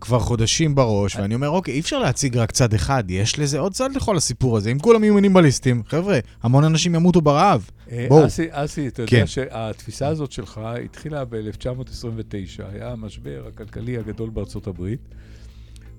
[0.00, 3.72] כבר חודשים בראש, ואני אומר, אוקיי, אי אפשר להציג רק צד אחד, יש לזה עוד
[3.72, 4.70] צד לכל הסיפור הזה.
[4.70, 7.70] אם כולם יהיו מינימליסטים, חבר'ה, המון אנשים ימותו ברעב.
[7.90, 8.26] אה, בואו.
[8.50, 9.26] אסי, אתה יודע כן.
[9.26, 15.00] שהתפיסה הזאת שלך התחילה ב-1929, היה המשבר הכלכלי הגדול בארצות הברית,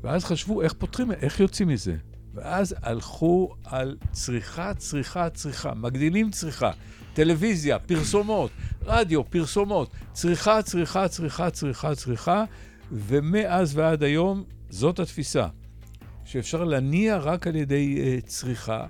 [0.04, 1.96] ואז חשבו איך פותחים, איך יוצאים מזה.
[2.34, 6.72] ואז הלכו על צריכה, צריכה, צריכה, מגדילים צריכה.
[7.20, 8.52] טלוויזיה, פרסומות,
[8.86, 12.44] רדיו, פרסומות, צריכה, צריכה, צריכה, צריכה, צריכה,
[12.92, 15.48] ומאז ועד היום זאת התפיסה,
[16.26, 18.86] שאפשר להניע רק על ידי uh, צריכה,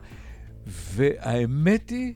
[0.67, 2.13] והאמת היא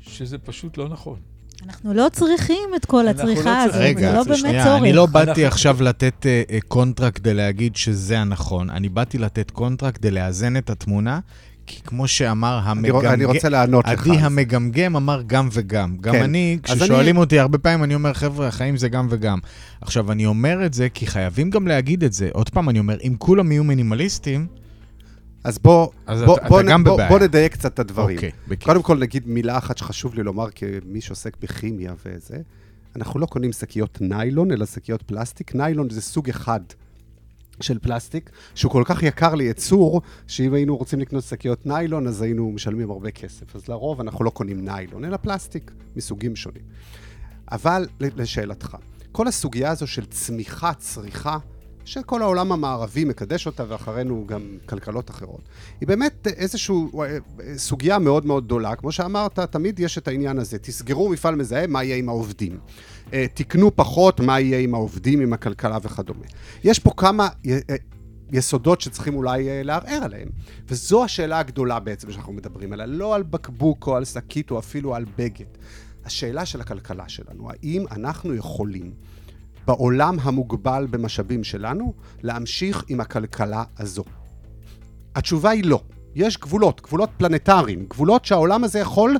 [0.00, 1.18] שזה פשוט לא נכון.
[1.66, 4.82] אנחנו לא צריכים את כל הצריכה לא הזאת, רגע, זה לא באמת שנייה, צורך.
[4.82, 5.44] אני לא באתי אנחנו...
[5.44, 10.70] עכשיו לתת uh, קונטרה כדי להגיד שזה הנכון, אני באתי לתת קונטרה כדי לאזן את
[10.70, 11.20] התמונה,
[11.66, 13.12] כי כמו שאמר המגמגם...
[13.12, 14.06] אני רוצה לענות לך.
[14.06, 15.96] עדי המגמגם אמר גם וגם.
[16.00, 16.22] גם כן.
[16.22, 17.20] אני, כששואלים אני...
[17.20, 19.38] אותי הרבה פעמים, אני אומר, חבר'ה, החיים זה גם וגם.
[19.80, 22.28] עכשיו, אני אומר את זה כי חייבים גם להגיד את זה.
[22.32, 24.46] עוד פעם, אני אומר, אם כולם יהיו מינימליסטים...
[25.44, 28.16] אז בוא, אז בוא, אתה, בוא, אתה בוא, בוא, בוא נדייק קצת את הדברים.
[28.16, 28.30] אוקיי,
[28.64, 32.36] קודם כל, נגיד מילה אחת שחשוב לי לומר, כמי שעוסק בכימיה וזה,
[32.96, 35.54] אנחנו לא קונים שקיות ניילון, אלא שקיות פלסטיק.
[35.54, 36.60] ניילון זה סוג אחד
[37.60, 42.50] של פלסטיק, שהוא כל כך יקר לייצור, שאם היינו רוצים לקנות שקיות ניילון, אז היינו
[42.50, 43.56] משלמים הרבה כסף.
[43.56, 46.62] אז לרוב אנחנו לא קונים ניילון, אלא פלסטיק מסוגים שונים.
[47.52, 48.76] אבל לשאלתך,
[49.12, 51.38] כל הסוגיה הזו של צמיחה, צריכה,
[51.84, 55.40] שכל העולם המערבי מקדש אותה, ואחרינו גם כלכלות אחרות.
[55.80, 57.18] היא באמת איזושהי אה,
[57.56, 58.76] סוגיה מאוד מאוד גדולה.
[58.76, 60.58] כמו שאמרת, תמיד יש את העניין הזה.
[60.58, 62.58] תסגרו מפעל מזהם, מה יהיה עם העובדים?
[63.12, 66.26] אה, תקנו פחות, מה יהיה עם העובדים, עם הכלכלה וכדומה.
[66.64, 67.58] יש פה כמה אה,
[68.32, 70.28] יסודות שצריכים אולי לערער עליהם.
[70.68, 72.86] וזו השאלה הגדולה בעצם שאנחנו מדברים עליה.
[72.86, 75.46] לא על בקבוק או על שקית או אפילו על בגד.
[76.04, 78.92] השאלה של הכלכלה שלנו, האם אנחנו יכולים
[79.66, 84.04] בעולם המוגבל במשאבים שלנו, להמשיך עם הכלכלה הזו?
[85.14, 85.80] התשובה היא לא.
[86.14, 89.16] יש גבולות, גבולות פלנטריים, גבולות שהעולם הזה יכול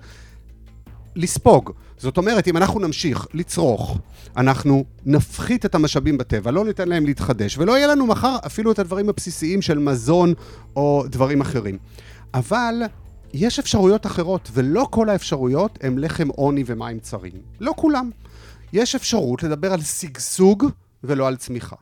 [1.17, 1.73] לספוג.
[1.99, 3.99] זאת אומרת, אם אנחנו נמשיך לצרוך,
[4.37, 8.79] אנחנו נפחית את המשאבים בטבע, לא ניתן להם להתחדש, ולא יהיה לנו מחר אפילו את
[8.79, 10.35] הדברים הבסיסיים של מזון
[10.77, 11.79] או דברים אחרים.
[12.35, 12.83] אבל
[13.33, 17.43] יש אפשרויות אחרות, ולא כל האפשרויות הם לחם עוני ומים צרים.
[17.61, 18.11] לא כולם.
[18.73, 20.65] יש אפשרות לדבר על שגשוג
[21.05, 21.77] ולא על צמיחה.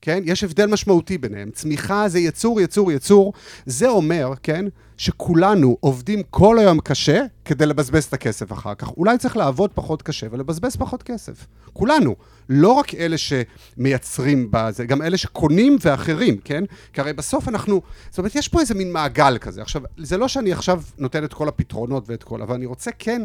[0.00, 0.22] כן?
[0.24, 1.50] יש הבדל משמעותי ביניהם.
[1.50, 3.32] צמיחה זה יצור, יצור, יצור.
[3.66, 4.64] זה אומר, כן,
[4.96, 8.90] שכולנו עובדים כל היום קשה כדי לבזבז את הכסף אחר כך.
[8.96, 11.46] אולי צריך לעבוד פחות קשה ולבזבז פחות כסף.
[11.72, 12.16] כולנו.
[12.48, 16.64] לא רק אלה שמייצרים בזה, גם אלה שקונים ואחרים, כן?
[16.92, 17.82] כי הרי בסוף אנחנו...
[18.10, 19.62] זאת אומרת, יש פה איזה מין מעגל כזה.
[19.62, 22.42] עכשיו, זה לא שאני עכשיו נותן את כל הפתרונות ואת כל...
[22.42, 23.22] אבל אני רוצה כן,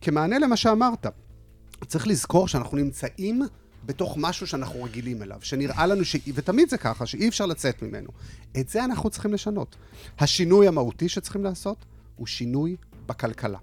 [0.00, 1.06] כמענה למה שאמרת,
[1.86, 3.42] צריך לזכור שאנחנו נמצאים
[3.86, 6.16] בתוך משהו שאנחנו רגילים אליו, שנראה לנו, ש...
[6.34, 8.08] ותמיד זה ככה, שאי אפשר לצאת ממנו.
[8.60, 9.76] את זה אנחנו צריכים לשנות.
[10.18, 11.84] השינוי המהותי שצריכים לעשות
[12.16, 13.58] הוא שינוי בכלכלה.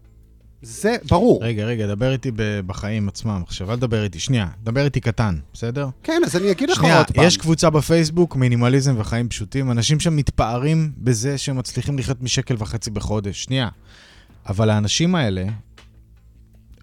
[0.61, 1.43] זה ברור.
[1.43, 2.31] רגע, רגע, דבר איתי
[2.65, 5.89] בחיים עצמם עכשיו, אל תדבר איתי, שנייה, דבר איתי קטן, בסדר?
[6.03, 7.25] כן, אז אני אגיד לך שנייה, עוד פעם.
[7.25, 12.89] יש קבוצה בפייסבוק, מינימליזם וחיים פשוטים, אנשים שם מתפארים בזה שהם מצליחים לחיות משקל וחצי
[12.91, 13.43] בחודש.
[13.43, 13.69] שנייה.
[14.49, 15.45] אבל האנשים האלה,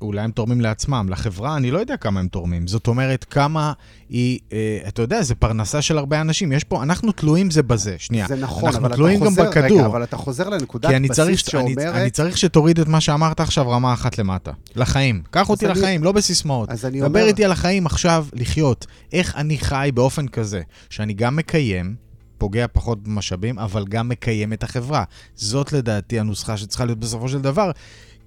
[0.03, 2.67] אולי הם תורמים לעצמם, לחברה, אני לא יודע כמה הם תורמים.
[2.67, 3.73] זאת אומרת, כמה
[4.09, 6.53] היא, אה, אתה יודע, זה פרנסה של הרבה אנשים.
[6.53, 7.95] יש פה, אנחנו תלויים זה בזה.
[7.99, 8.27] שנייה.
[8.29, 9.79] זה נכון, אנחנו אבל אתה תלויים גם חוזר, בכדור.
[9.79, 11.95] רגע, אבל אתה חוזר לנקודת אני צריך, בסיס אני, שאומרת...
[11.95, 14.53] אני צריך שתוריד את מה שאמרת עכשיו רמה אחת למטה.
[14.77, 15.23] לחיים.
[15.31, 16.71] קח אותי אני- לחיים, לא בסיסמאות.
[16.71, 18.87] אז אני דבר אומר- איתי על החיים עכשיו, לחיות.
[19.13, 21.95] איך אני חי באופן כזה, שאני גם מקיים,
[22.39, 25.05] פוגע פחות במשאבים, אבל גם מקיים את החברה.
[25.35, 27.71] זאת לדעתי הנוסחה שצריכה להיות בסופו של דבר.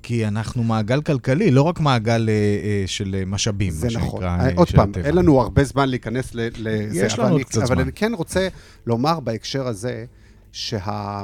[0.07, 4.09] כי אנחנו מעגל כלכלי, לא רק מעגל אה, אה, של משאבים, זה מה נכון.
[4.21, 5.05] שנקרא, אה, אה, עוד של פעם, הטבע.
[5.05, 6.59] אין לנו הרבה זמן להיכנס לזה.
[6.93, 7.79] יש אבל לנו אני- קצת אבל זמן.
[7.79, 8.47] אני כן רוצה
[8.85, 10.05] לומר בהקשר הזה,
[10.51, 11.23] שה...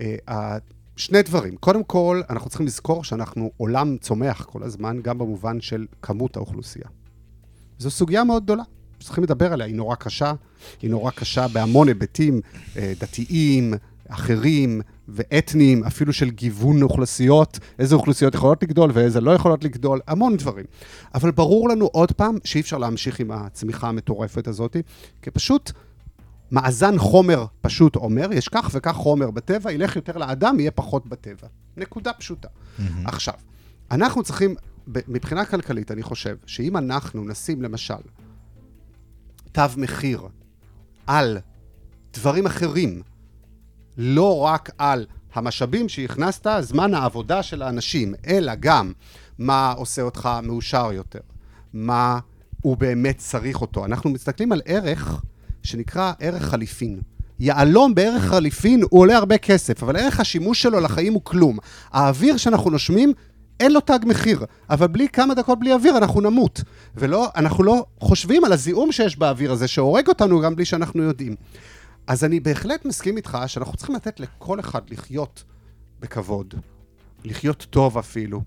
[0.00, 0.56] אה,
[0.96, 1.56] שני דברים.
[1.56, 6.86] קודם כל, אנחנו צריכים לזכור שאנחנו עולם צומח כל הזמן, גם במובן של כמות האוכלוסייה.
[7.78, 8.62] זו סוגיה מאוד גדולה.
[9.00, 10.32] צריכים לדבר עליה, היא נורא קשה,
[10.82, 12.40] היא נורא קשה בהמון היבטים
[12.76, 13.74] דתיים,
[14.08, 20.36] אחרים ואתניים, אפילו של גיוון אוכלוסיות, איזה אוכלוסיות יכולות לגדול ואיזה לא יכולות לגדול, המון
[20.36, 20.64] דברים.
[21.14, 24.76] אבל ברור לנו עוד פעם שאי אפשר להמשיך עם הצמיחה המטורפת הזאת,
[25.22, 25.72] כי פשוט
[26.50, 31.48] מאזן חומר פשוט אומר, יש כך וכך חומר בטבע, ילך יותר לאדם, יהיה פחות בטבע.
[31.76, 32.48] נקודה פשוטה.
[32.78, 33.06] מהמם.
[33.06, 33.34] עכשיו,
[33.90, 34.54] אנחנו צריכים,
[34.86, 37.94] מבחינה כלכלית, אני חושב, שאם אנחנו נשים למשל
[39.52, 40.22] תו מחיר
[41.06, 41.38] על
[42.14, 43.02] דברים אחרים,
[43.98, 48.92] לא רק על המשאבים שהכנסת, זמן העבודה של האנשים, אלא גם
[49.38, 51.20] מה עושה אותך מאושר יותר,
[51.72, 52.18] מה
[52.62, 53.84] הוא באמת צריך אותו.
[53.84, 55.22] אנחנו מסתכלים על ערך
[55.62, 57.00] שנקרא ערך חליפין.
[57.40, 61.58] יהלום בערך חליפין הוא עולה הרבה כסף, אבל ערך השימוש שלו לחיים הוא כלום.
[61.92, 63.12] האוויר שאנחנו נושמים,
[63.60, 66.62] אין לו תג מחיר, אבל בלי כמה דקות בלי אוויר אנחנו נמות.
[66.94, 71.36] ולא, אנחנו לא חושבים על הזיהום שיש באוויר הזה, שהורג אותנו גם בלי שאנחנו יודעים.
[72.06, 75.44] אז אני בהחלט מסכים איתך שאנחנו צריכים לתת לכל אחד לחיות
[76.00, 76.54] בכבוד,
[77.24, 78.40] לחיות טוב אפילו.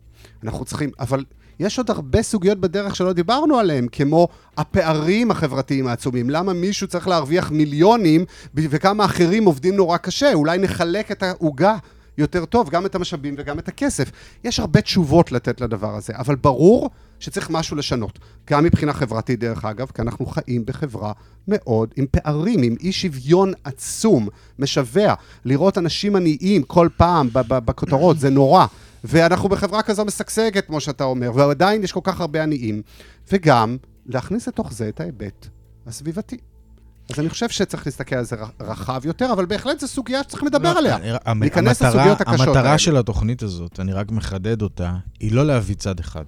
[0.43, 1.25] אנחנו צריכים, אבל
[1.59, 6.29] יש עוד הרבה סוגיות בדרך שלא דיברנו עליהן, כמו הפערים החברתיים העצומים.
[6.29, 10.33] למה מישהו צריך להרוויח מיליונים וכמה אחרים עובדים נורא קשה?
[10.33, 11.77] אולי נחלק את העוגה
[12.19, 14.12] יותר טוב, גם את המשאבים וגם את הכסף.
[14.43, 18.19] יש הרבה תשובות לתת לדבר הזה, אבל ברור שצריך משהו לשנות.
[18.49, 21.12] גם מבחינה חברתית, דרך אגב, כי אנחנו חיים בחברה
[21.47, 24.27] מאוד עם פערים, עם אי שוויון עצום,
[24.60, 25.13] משווע.
[25.45, 28.65] לראות אנשים עניים כל פעם בכותרות, זה נורא.
[29.03, 32.82] ואנחנו בחברה כזו משגשגת, כמו שאתה אומר, ועדיין יש כל כך הרבה עניים.
[33.32, 35.47] וגם, להכניס לתוך זה את ההיבט
[35.88, 36.38] הסביבתי.
[37.13, 40.73] אז אני חושב שצריך להסתכל על זה רחב יותר, אבל בהחלט זו סוגיה שצריך לדבר
[40.73, 40.95] לא, עליה.
[40.95, 42.77] אני- המ- להיכנס המטרה- לסוגיות הקשות המטרה האלה.
[42.77, 46.23] של התוכנית הזאת, אני רק מחדד אותה, היא לא להביא צד אחד.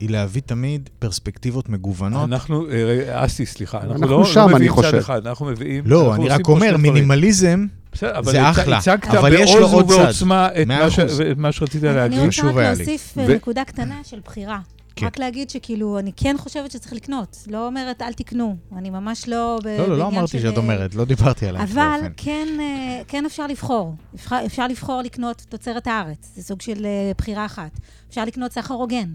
[0.00, 2.24] היא להביא תמיד פרספקטיבות מגוונות.
[2.28, 4.94] אנחנו, אה, אסי, סליחה, אנחנו אנחנו לא שם, לא אני מביאים צד.
[4.94, 5.84] אחד, אנחנו מביאים...
[5.86, 6.76] לא, אנחנו אני רק אומר.
[6.76, 9.94] מינימליזם, בסדר, אבל זה אחלה, הצגת אבל יש לו בעוז עוד צד.
[10.00, 10.98] ובעוצמה את מה ש-.
[10.98, 12.18] את מה שרצית אני להגיד.
[12.18, 12.64] רוצה חשוב רק.
[12.76, 14.58] להוסיף ו- נקודה קטנה של בחירה.
[14.96, 15.06] כן.
[15.06, 17.36] רק להגיד שכאילו, אני כן חושבת שצריך לקנות.
[17.46, 18.56] לא אומרת, אל תקנו.
[18.76, 21.70] אני ממש לא ב- לא, לא, לא אמרתי של, שאת אה, אומרת, לא דיברתי עלייך
[21.70, 22.00] אבל.
[22.16, 23.94] כן, אה, כן אפשר לבחור.
[24.14, 26.32] אפשר, אפשר לבחור לקנות תוצרת הארץ.
[26.34, 27.70] זה סוג של אה, בחירה אחת.
[28.08, 29.14] אפשר לקנות סחר הוגן.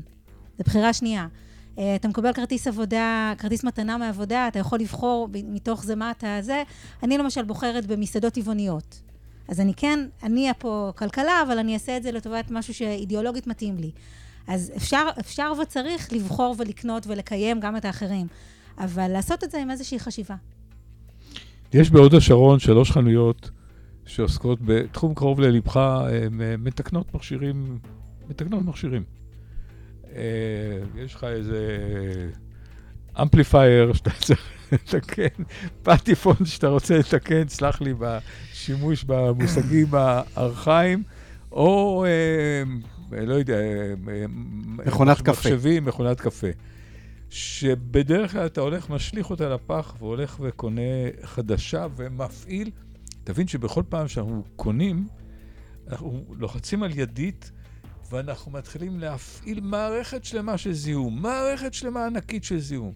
[0.58, 1.28] זו בחירה שנייה.
[1.96, 6.64] אתה מקבל כרטיס עבודה, כרטיס מתנה מעבודה, אתה יכול לבחור מתוך זה מה אתה זה.
[7.04, 9.02] אני למשל בוחרת במסעדות טבעוניות.
[9.48, 13.78] אז אני כן, אניע פה כלכלה, אבל אני אעשה את זה לטובת משהו שאידיאולוגית מתאים
[13.78, 13.92] לי.
[14.48, 18.28] אז אפשר, אפשר וצריך לבחור ולקנות ולקיים גם את האחרים.
[18.78, 20.36] אבל לעשות את זה עם איזושהי חשיבה.
[21.74, 23.50] יש בהוד השרון שלוש חנויות
[24.06, 27.80] שעוסקות בתחום קרוב ללבך, הן אה, מתקנות מכשירים,
[28.30, 29.04] מתקנות מכשירים.
[30.16, 30.22] אה,
[30.96, 31.68] יש לך איזה
[33.22, 34.42] אמפליפייר שאתה צריך
[34.72, 35.44] לתקן,
[35.84, 39.88] פטיפון שאתה רוצה לתקן, סלח לי בשימוש במושגים
[40.36, 41.04] הארכאיים,
[41.52, 42.64] או, אה,
[43.12, 43.58] לא יודע,
[44.86, 45.32] מכונת קפה.
[45.32, 46.48] מחשבים, מכונת קפה.
[47.30, 50.82] שבדרך כלל אתה הולך, משליך אותה לפח, והולך וקונה
[51.24, 52.72] חדשה ומפעיל.
[53.24, 55.08] תבין שבכל פעם שאנחנו קונים,
[55.88, 57.52] אנחנו לוחצים על ידית,
[58.12, 62.94] ואנחנו מתחילים להפעיל מערכת שלמה של זיהום, מערכת שלמה ענקית של זיהום.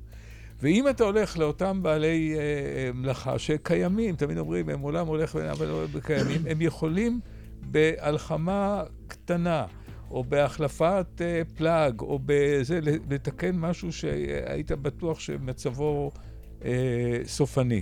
[0.62, 5.68] ואם אתה הולך לאותם בעלי אה, אה מלאכה שקיימים, תמיד אומרים, הם עולם הולך אבל
[5.68, 7.20] לא קיימים, הם יכולים
[7.62, 9.66] בהלחמה קטנה,
[10.16, 16.12] או בהחלפת אה, פלאג, או בזה, לתקן משהו שהיית בטוח שמצבו
[16.66, 17.82] אה, סופני.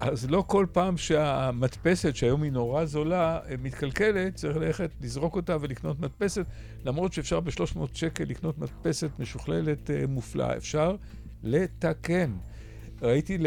[0.00, 5.56] אז לא כל פעם שהמדפסת, שהיום היא נורא זולה, אה, מתקלקלת, צריך ללכת לזרוק אותה
[5.60, 6.46] ולקנות מדפסת,
[6.84, 10.56] למרות שאפשר ב-300 שקל לקנות מדפסת משוכללת אה, מופלאה.
[10.56, 10.96] אפשר
[11.42, 12.32] לתקן.
[13.02, 13.38] ראיתי,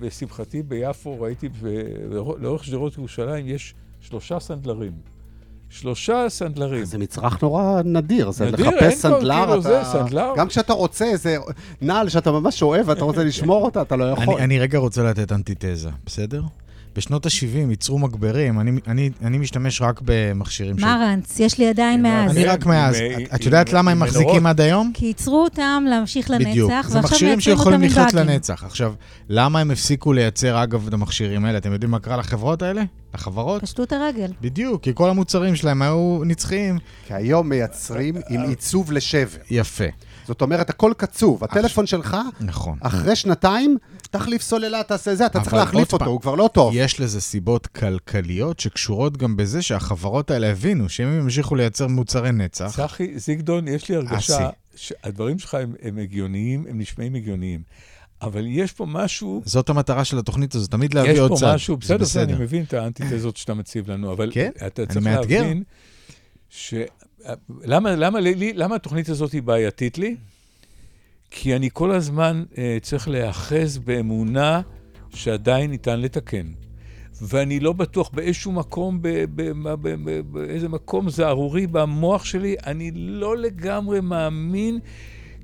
[0.00, 1.48] לשמחתי ביפו, ראיתי
[2.38, 5.17] לאורך שדרות ירושלים, יש שלושה סנדלרים.
[5.70, 6.84] שלושה סנדלרים.
[6.84, 9.60] זה מצרך נורא נדיר, זה נדיר, לחפש סנדלר, כאילו אתה...
[9.60, 10.32] זה, סנדלר.
[10.36, 11.36] גם כשאתה רוצה איזה
[11.80, 14.34] נעל שאתה ממש אוהב ואתה רוצה לשמור אותה, אתה לא יכול.
[14.34, 16.42] אני, אני רגע רוצה לתת אנטיתזה, בסדר?
[16.96, 20.84] בשנות ה-70 ייצרו מגברים, אני, אני, אני משתמש רק במכשירים של...
[20.84, 22.30] מרנץ, יש לי עדיין מאז.
[22.30, 22.96] אני רק מאז.
[23.34, 24.90] את יודעת למה הם מחזיקים עד היום?
[24.94, 26.72] כי ייצרו אותם להמשיך לנצח, בדיוק.
[26.86, 28.64] זה מכשירים שיכולים לחיות לנצח.
[28.64, 28.94] עכשיו,
[29.28, 31.58] למה הם הפסיקו לייצר, אגב, את המכשירים האלה?
[31.58, 32.82] אתם יודעים מה קרה לחברות האלה?
[33.14, 33.62] לחברות?
[33.62, 34.32] פשטו את הרגל.
[34.40, 36.78] בדיוק, כי כל המוצרים שלהם היו נצחיים.
[37.06, 39.38] כי היום מייצרים עם עיצוב לשבר.
[39.50, 39.84] יפה.
[40.28, 41.44] זאת אומרת, הכל קצוב.
[41.44, 42.78] הטלפון שלך, נכון.
[42.80, 43.76] אחרי שנתיים,
[44.10, 46.72] תחליף סוללה, תעשה זה, אתה צריך להחליף אותו, הוא כבר לא טוב.
[46.76, 52.32] יש לזה סיבות כלכליות שקשורות גם בזה שהחברות האלה הבינו שאם הם ימשיכו לייצר מוצרי
[52.32, 52.76] נצח...
[52.76, 57.62] צחי, זיגדון, יש לי הרגשה שהדברים שלך הם, הם הגיוניים, הם נשמעים הגיוניים.
[58.22, 59.42] אבל יש פה משהו...
[59.44, 61.36] זאת המטרה של התוכנית הזאת, תמיד להביא עוד צד.
[61.36, 64.50] יש פה משהו, בסדר, בסדר, אני מבין את האנטיתזות שאתה מציב לנו, אבל כן?
[64.66, 65.62] אתה צריך להבין
[66.50, 66.74] ש...
[67.64, 70.16] למה, למה, למה, למה התוכנית הזאת היא בעייתית לי?
[71.30, 74.60] כי אני כל הזמן uh, צריך להיאחז באמונה
[75.14, 76.46] שעדיין ניתן לתקן.
[77.22, 79.02] ואני לא בטוח באיזשהו מקום,
[80.32, 84.78] באיזה מקום זערורי במוח שלי, אני לא לגמרי מאמין,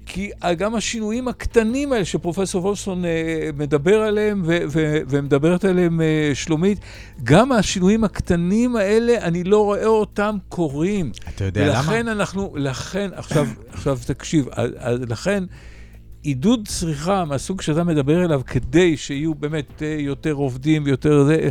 [0.06, 6.30] כי גם השינויים הקטנים האלה שפרופסור וולסון אה, מדבר עליהם ו- ו- ומדברת עליהם אה,
[6.34, 6.78] שלומית,
[7.24, 11.12] גם השינויים הקטנים האלה, אני לא רואה אותם קורים.
[11.34, 11.80] אתה יודע ולכן למה?
[11.80, 14.48] ולכן אנחנו, לכן, עכשיו, עכשיו תקשיב,
[15.08, 15.44] לכן...
[16.24, 21.48] עידוד צריכה מהסוג שאתה מדבר אליו, כדי שיהיו באמת אה, יותר עובדים ויותר זה,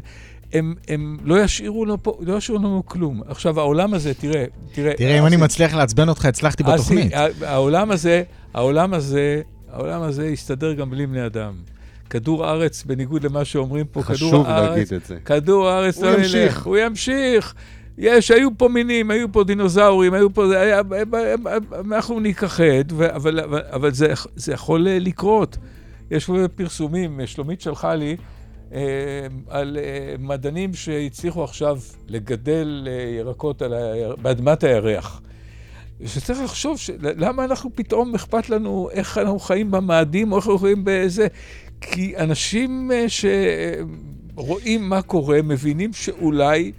[0.54, 3.22] הם, הם לא, ישאירו לנו פה, לא ישאירו לנו כלום.
[3.28, 4.94] עכשיו, העולם הזה, תראה, תראה...
[4.98, 7.14] תראה, אם אני מצליח לעצבן אותך, הצלחתי בתוכנית.
[7.42, 8.24] העולם הזה,
[8.54, 9.42] העולם הזה,
[9.72, 11.54] העולם הזה יסתדר גם בלי בני אדם.
[12.10, 14.18] כדור הארץ, בניגוד למה שאומרים פה, כדור הארץ...
[14.18, 15.18] חשוב להגיד את זה.
[15.26, 16.66] כדור הארץ לא ילך.
[16.66, 17.54] הוא ימשיך.
[17.98, 20.56] יש, היו פה מינים, היו פה דינוזאורים, היו פה...
[20.56, 20.82] היה,
[21.90, 25.58] אנחנו ניכחד, אבל, אבל, אבל זה, זה יכול לקרות.
[26.12, 28.18] יש פה פרסומים, שלומית שלחה לי,
[29.48, 33.68] על אה, מדענים שהצליחו עכשיו לגדל אה, ירקות ה...
[34.22, 35.22] באדמת הירח.
[36.06, 36.90] שצריך לחשוב, ש...
[37.02, 41.28] למה אנחנו פתאום אכפת לנו איך אנחנו חיים במאדים, או איך אנחנו חיים באיזה...
[41.82, 46.72] כי אנשים שרואים מה קורה, מבינים שאולי...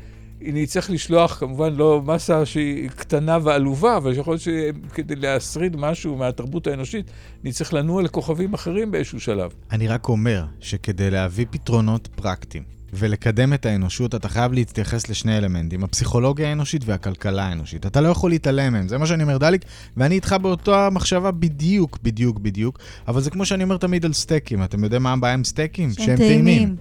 [0.51, 6.17] אני צריך לשלוח, כמובן לא מסה שהיא קטנה ועלובה, אבל יכול להיות שכדי להשריד משהו
[6.17, 7.11] מהתרבות האנושית,
[7.45, 9.51] אני צריך לנוע לכוכבים אחרים באיזשהו שלב.
[9.73, 15.85] אני רק אומר שכדי להביא פתרונות פרקטיים ולקדם את האנושות, אתה חייב להתייחס לשני אלמנטים,
[15.85, 17.87] הפסיכולוגיה האנושית והכלכלה האנושית.
[17.87, 19.65] אתה לא יכול להתעלם מהם, זה מה שאני אומר, דליק,
[19.97, 22.79] ואני איתך באותה מחשבה בדיוק, בדיוק, בדיוק,
[23.09, 24.65] אבל זה כמו שאני אומר תמיד על סטייקים.
[24.65, 25.91] אתם יודעים מה הבעיה עם סטייקים?
[25.93, 26.77] שהם טעימים.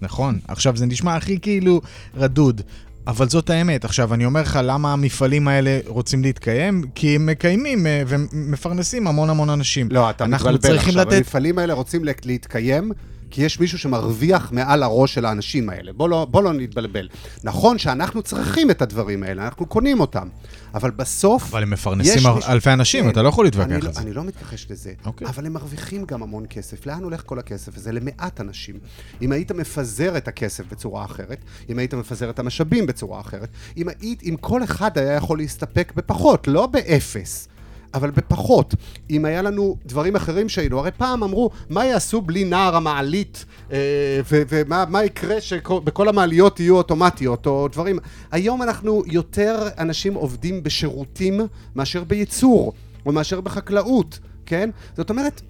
[0.00, 0.38] נכון.
[0.48, 1.80] עכשיו, זה נשמע הכי כאילו
[2.16, 2.62] רדוד,
[3.08, 3.84] אבל זאת האמת.
[3.84, 6.84] עכשיו, אני אומר לך, למה המפעלים האלה רוצים להתקיים?
[6.94, 9.88] כי הם מקיימים אה, ומפרנסים המון המון אנשים.
[9.90, 11.00] לא, אתה מתבלבל עכשיו.
[11.00, 11.12] לתת...
[11.12, 12.92] המפעלים האלה רוצים להתקיים
[13.30, 15.92] כי יש מישהו שמרוויח מעל הראש של האנשים האלה.
[15.92, 17.08] בוא לא, בוא לא נתבלבל.
[17.44, 20.28] נכון שאנחנו צריכים את הדברים האלה, אנחנו קונים אותם,
[20.74, 21.42] אבל בסוף...
[21.42, 24.00] אבל הם מפרנסים אלפי אנשים, כן, אתה לא יכול להתווכח על לא, זה.
[24.00, 25.06] אני לא מתכחש לזה, okay.
[25.06, 25.28] אוקיי.
[25.28, 26.86] אבל הם מרוויחים גם המון כסף.
[26.86, 27.92] לאן הולך כל הכסף הזה?
[27.92, 28.78] למעט אנשים.
[29.22, 33.88] אם היית מפזר את הכסף בצורה אחרת, אם היית מפזר את המשאבים בצורה אחרת, אם,
[33.88, 37.48] היית, אם כל אחד היה יכול להסתפק בפחות, לא באפס.
[37.94, 38.74] אבל בפחות.
[39.10, 44.20] אם היה לנו דברים אחרים שהיינו, הרי פעם אמרו, מה יעשו בלי נער המעלית, אה,
[44.28, 47.98] ומה יקרה שבכל המעליות יהיו אוטומטיות, או דברים.
[48.30, 51.40] היום אנחנו, יותר אנשים עובדים בשירותים
[51.76, 52.72] מאשר בייצור,
[53.06, 54.70] או מאשר בחקלאות, כן?
[54.96, 55.40] זאת אומרת,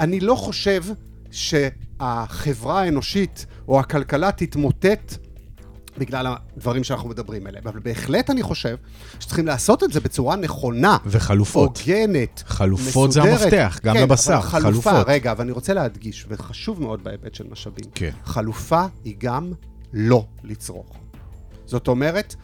[0.00, 0.84] אני לא חושב
[1.30, 5.14] שהחברה האנושית או הכלכלה תתמוטט
[5.98, 7.64] בגלל הדברים שאנחנו מדברים עליהם.
[7.66, 8.76] אבל בהחלט אני חושב
[9.20, 11.78] שצריכים לעשות את זה בצורה נכונה, וחלופות.
[11.78, 13.40] הוגנת, חלופות זה מסודרת.
[13.42, 15.06] המפתח, גם כן, לבשר, אבל חלופה, חלופות.
[15.08, 17.84] רגע, אבל אני רוצה להדגיש, וחשוב מאוד בהיבט של משאבים.
[17.94, 18.10] כן.
[18.24, 19.52] חלופה היא גם
[19.92, 20.96] לא לצרוך.
[21.66, 22.34] זאת אומרת,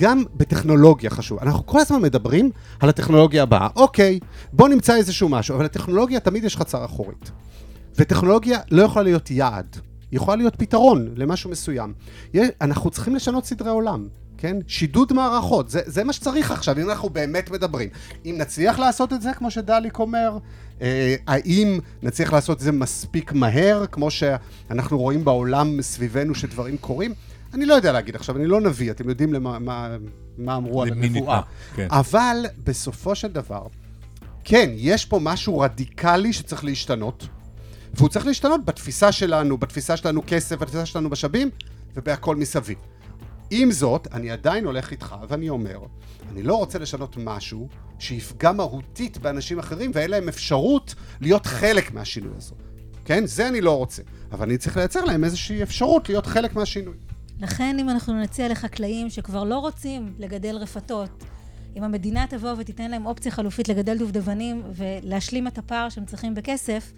[0.00, 1.38] גם בטכנולוגיה חשוב.
[1.42, 2.50] אנחנו כל הזמן מדברים
[2.80, 3.68] על הטכנולוגיה הבאה.
[3.76, 4.20] אוקיי,
[4.52, 7.30] בוא נמצא איזשהו משהו, אבל לטכנולוגיה תמיד יש חצר אחורית.
[7.98, 9.76] וטכנולוגיה לא יכולה להיות יעד,
[10.12, 11.94] יכולה להיות פתרון למשהו מסוים.
[12.60, 14.08] אנחנו צריכים לשנות סדרי עולם.
[14.38, 14.56] כן?
[14.66, 17.88] שידוד מערכות, זה, זה מה שצריך עכשיו, אם אנחנו באמת מדברים.
[18.24, 20.38] אם נצליח לעשות את זה, כמו שדליק אומר,
[20.80, 27.14] אה, האם נצליח לעשות את זה מספיק מהר, כמו שאנחנו רואים בעולם סביבנו שדברים קורים?
[27.54, 29.96] אני לא יודע להגיד עכשיו, אני לא נביא, אתם יודעים למה, מה,
[30.38, 31.40] מה אמרו על הנבואה.
[31.74, 31.88] כן.
[31.90, 33.66] אבל בסופו של דבר,
[34.44, 37.28] כן, יש פה משהו רדיקלי שצריך להשתנות,
[37.96, 41.50] והוא צריך להשתנות בתפיסה שלנו, בתפיסה שלנו כסף, בתפיסה שלנו משאבים,
[41.94, 42.78] ובהכל מסביב.
[43.50, 45.78] עם זאת, אני עדיין הולך איתך ואני אומר,
[46.30, 47.68] אני לא רוצה לשנות משהו
[47.98, 52.54] שיפגע מהותית באנשים אחרים ואין להם אפשרות להיות חלק מהשינוי הזה.
[53.04, 53.26] כן?
[53.26, 54.02] זה אני לא רוצה.
[54.32, 56.94] אבל אני צריך לייצר להם איזושהי אפשרות להיות חלק מהשינוי.
[57.40, 61.24] לכן אם אנחנו נציע לחקלאים שכבר לא רוצים לגדל רפתות,
[61.76, 66.92] אם המדינה תבוא ותיתן להם אופציה חלופית לגדל דובדבנים ולהשלים את הפער שהם צריכים בכסף,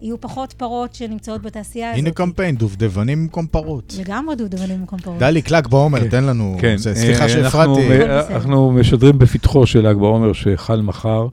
[0.00, 1.98] יהיו פחות פרות שנמצאות בתעשייה הזאת.
[1.98, 3.94] הנה קמפיין, דובדבנים במקום פרות.
[3.98, 5.18] לגמרי דובדבנים במקום פרות.
[5.18, 6.08] דליק, ל"ג בעומר, כן.
[6.08, 6.56] תן לנו...
[6.60, 8.04] כן, אה, סליחה אנחנו שהפרעתי.
[8.34, 11.26] אנחנו משדרים בפתחו של ל"ג בעומר שחל מחר.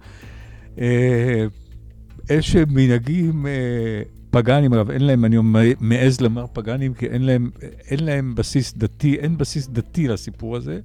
[0.80, 1.46] אה,
[2.30, 3.52] איזה שהם מנהגים אה,
[4.30, 5.38] פגאנים, אגב, אין להם, אני
[5.80, 7.50] מעז לומר פגאנים, כי אין להם,
[7.88, 10.80] אין להם בסיס דתי, אין בסיס דתי לסיפור הזה.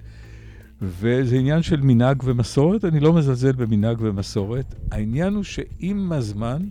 [0.83, 4.75] וזה עניין של מנהג ומסורת, אני לא מזלזל במנהג ומסורת.
[4.91, 6.63] העניין הוא שעם הזמן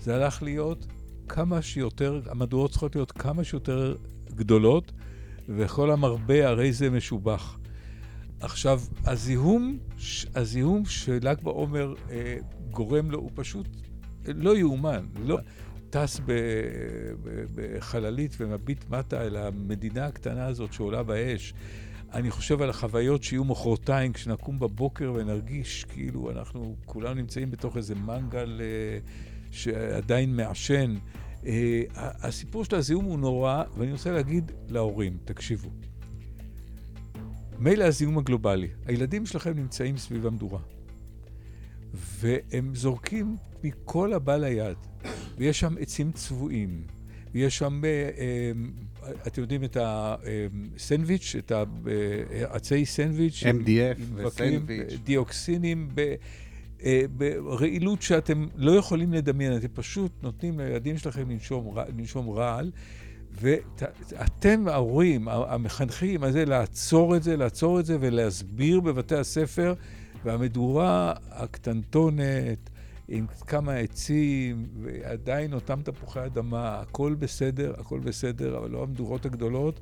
[0.00, 0.86] זה הלך להיות
[1.28, 3.96] כמה שיותר, המהדורות צריכות להיות כמה שיותר
[4.34, 4.92] גדולות,
[5.48, 7.58] וכל המרבה הרי זה משובח.
[8.40, 9.78] עכשיו, הזיהום,
[10.34, 12.36] הזיהום של"ג בעומר אה,
[12.70, 13.66] גורם לו הוא פשוט
[14.26, 15.06] לא יאומן.
[15.24, 15.38] לא
[15.90, 16.32] טס ב-
[17.22, 21.54] ב- בחללית ומביט מטה אל המדינה הקטנה הזאת שעולה באש.
[22.12, 27.94] אני חושב על החוויות שיהיו מחרתיים כשנקום בבוקר ונרגיש כאילו אנחנו כולנו נמצאים בתוך איזה
[27.94, 28.98] מנגל אה,
[29.50, 30.94] שעדיין מעשן.
[31.46, 35.70] אה, הסיפור של הזיהום הוא נורא, ואני רוצה להגיד להורים, תקשיבו.
[37.58, 40.60] מילא הזיהום הגלובלי, הילדים שלכם נמצאים סביב המדורה,
[41.94, 44.76] והם זורקים מכל הבא ליד,
[45.38, 46.82] ויש שם עצים צבועים,
[47.34, 48.52] ויש שם, אה, אה,
[49.26, 54.92] אתם יודעים, את הסנדוויץ', את ה- אה, עצי סנדוויץ', MDF וסנדוויץ'.
[55.04, 55.88] דיוקסינים,
[56.84, 62.70] אה, ברעילות שאתם לא יכולים לדמיין, אתם פשוט נותנים לילדים שלכם לנשום, לנשום רעל,
[63.40, 69.74] ואתם ההורים, המחנכים, הזה, לעצור את זה, לעצור את זה ולהסביר בבתי הספר,
[70.24, 72.70] והמדורה הקטנטונת,
[73.08, 79.80] עם כמה עצים, ועדיין אותם תפוחי אדמה, הכל בסדר, הכל בסדר, אבל לא המדורות הגדולות,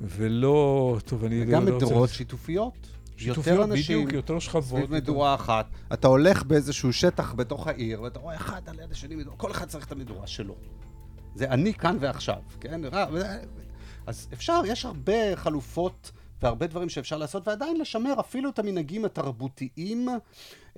[0.00, 1.86] ולא, טוב, אני וגם לא רוצה...
[1.86, 2.88] מדורות שיתופיות.
[3.26, 4.64] יותר אנשים בדיוק, יותר שכבות.
[4.64, 5.66] סביב מדורה אחת.
[5.92, 9.86] אתה הולך באיזשהו שטח בתוך העיר, ואתה רואה אחד על יד השני כל אחד צריך
[9.86, 10.54] את המדורה שלו.
[11.34, 12.80] זה אני כאן ועכשיו, כן?
[14.06, 16.12] אז אפשר, יש הרבה חלופות
[16.42, 20.08] והרבה דברים שאפשר לעשות, ועדיין לשמר אפילו את המנהגים התרבותיים,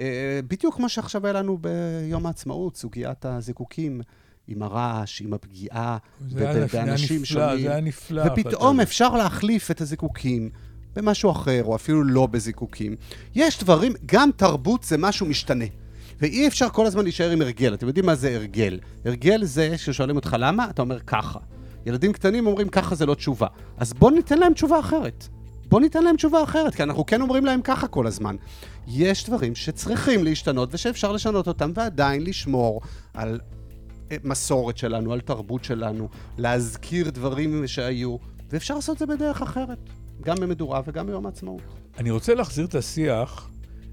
[0.01, 4.01] אה, בדיוק כמו שעכשיו היה לנו ביום העצמאות, סוגיית הזיקוקים.
[4.49, 7.61] עם הרעש, עם הפגיעה זה ב- היה ב- נפלא, באנשים שונים.
[7.63, 8.23] זה היה נפלא.
[8.27, 10.51] ופתאום אפשר להחליף את הזיקוקים
[10.97, 12.97] במשהו אחר, או אפילו לא בזיקוקים.
[13.35, 15.65] יש דברים, גם תרבות זה משהו משתנה.
[16.21, 17.75] ואי אפשר כל הזמן להישאר עם הרגל.
[17.75, 18.79] אתם יודעים מה זה הרגל?
[19.05, 21.39] הרגל זה ששואלים אותך למה, אתה אומר ככה.
[21.87, 23.47] ילדים קטנים אומרים ככה זה לא תשובה.
[23.77, 25.29] אז בוא ניתן להם תשובה אחרת.
[25.69, 28.37] בוא ניתן להם תשובה אחרת, כי אנחנו כן אומרים להם ככה כל הזמן.
[28.89, 32.81] יש דברים שצריכים להשתנות ושאפשר לשנות אותם ועדיין לשמור
[33.15, 33.41] על
[34.13, 38.17] אה, מסורת שלנו, על תרבות שלנו, להזכיר דברים שהיו,
[38.51, 39.79] ואפשר לעשות את זה בדרך אחרת,
[40.23, 41.63] גם במדורה וגם ביום העצמאות.
[41.99, 43.51] אני רוצה להחזיר את השיח,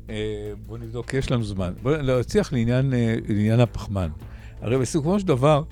[0.10, 1.74] אה, בואו נבדוק, יש לנו זמן.
[1.82, 4.10] בואו להשיח לעניין, אה, לעניין הפחמן.
[4.62, 5.64] הרי בסיכומו של דבר,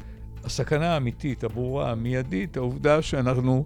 [0.43, 3.65] הסכנה האמיתית, הברורה, המיידית, העובדה שאנחנו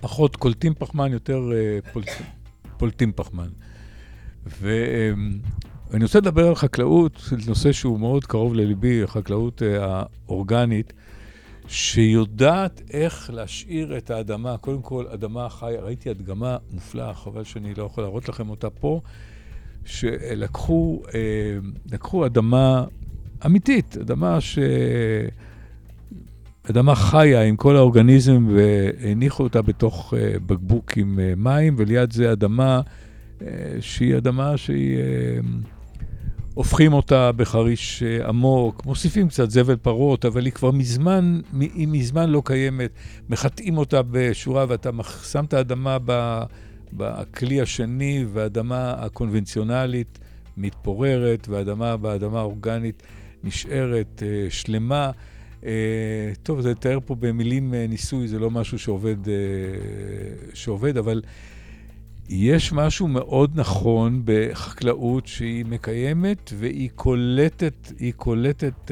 [0.00, 1.78] פחות קולטים פחמן, יותר אה,
[2.78, 3.48] פולטים, פחמן.
[4.46, 10.92] ואני רוצה לדבר על חקלאות, נושא שהוא מאוד קרוב לליבי, החקלאות האורגנית,
[11.68, 17.82] שיודעת איך להשאיר את האדמה, קודם כל, אדמה חיה, ראיתי הדגמה מופלאה, חבל שאני לא
[17.82, 19.00] יכול להראות לכם אותה פה,
[19.84, 22.84] שלקחו אה, אדמה
[23.46, 24.58] אמיתית, אדמה ש...
[26.70, 32.32] אדמה חיה עם כל האורגניזם והניחו אותה בתוך אה, בקבוק עם אה, מים, וליד זה
[32.32, 32.80] אדמה
[33.80, 34.98] שהיא אדמה שהיא...
[36.54, 42.42] הופכים אותה בחריש עמוק, מוסיפים קצת זבל פרות, אבל היא כבר מזמן, היא מזמן לא
[42.44, 42.90] קיימת.
[43.28, 44.90] מחטאים אותה בשורה ואתה
[45.32, 45.98] שם את האדמה
[46.92, 50.18] בכלי השני, והאדמה הקונבנציונלית
[50.56, 53.02] מתפוררת, והאדמה באדמה האורגנית
[53.44, 55.10] נשארת שלמה.
[55.64, 59.34] אה, טוב, זה לתאר פה במילים אה, ניסוי, זה לא משהו שעובד, אה,
[60.54, 61.22] שעובד, אבל
[62.28, 68.90] יש משהו מאוד נכון בחקלאות שהיא מקיימת והיא קולטת, היא קולטת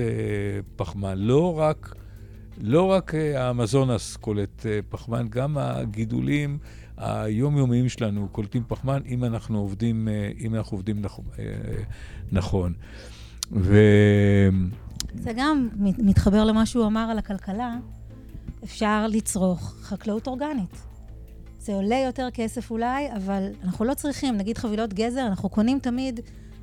[0.77, 1.19] פחמן.
[1.19, 1.95] לא רק,
[2.61, 6.59] לא רק האמזונס קולט פחמן, גם הגידולים
[6.97, 10.09] היומיומיים שלנו קולטים פחמן אם אנחנו עובדים,
[10.41, 11.03] אם אנחנו עובדים
[12.33, 12.73] נכון.
[13.53, 13.79] ו...
[15.15, 17.77] זה גם מתחבר למה שהוא אמר על הכלכלה.
[18.65, 20.92] אפשר לצרוך חקלאות אורגנית.
[21.65, 26.21] זה עולה יותר כסף אולי, אבל אנחנו לא צריכים, נגיד חבילות גזר, אנחנו קונים תמיד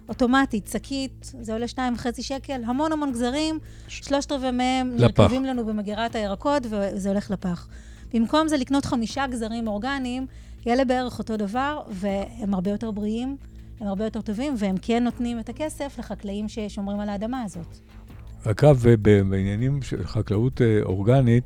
[0.09, 5.65] אוטומטית, שקית, זה עולה שניים וחצי שקל, המון המון גזרים, שלושת רבעי מהם נרכבים לנו
[5.65, 7.67] במגירת הירקות וזה הולך לפח.
[8.13, 10.27] במקום זה לקנות חמישה גזרים אורגניים,
[10.65, 13.37] יעלה בערך אותו דבר, והם הרבה יותר בריאים,
[13.79, 17.77] הם הרבה יותר טובים, והם כן נותנים את הכסף לחקלאים ששומרים על האדמה הזאת.
[18.43, 21.43] אגב, בעניינים של חקלאות אה, אורגנית,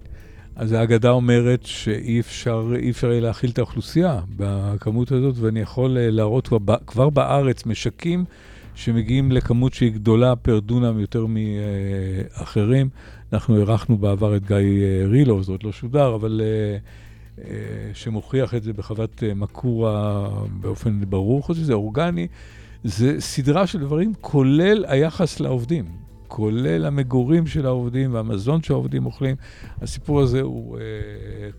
[0.56, 6.12] אז האגדה אומרת שאי אפשר, אפשר יהיה להכיל את האוכלוסייה בכמות הזאת, ואני יכול אה,
[6.12, 6.50] להראות
[6.88, 8.26] כבר, בארץ משקים
[8.76, 12.90] שמגיעים לכמות שהיא גדולה פר דונם יותר מאחרים.
[13.34, 16.42] אנחנו אירחנו בעבר את גיא אה, רילו, זה עוד לא שודר, אבל
[17.94, 20.30] שמוכיח את זה בחוות מקורה
[20.62, 22.28] באופן ברור, חוץ מזה אורגני.
[22.84, 26.03] זה סדרה של דברים, כולל היחס לעובדים.
[26.36, 29.36] כולל המגורים של העובדים והמזון שהעובדים אוכלים.
[29.82, 30.84] הסיפור הזה הוא אה,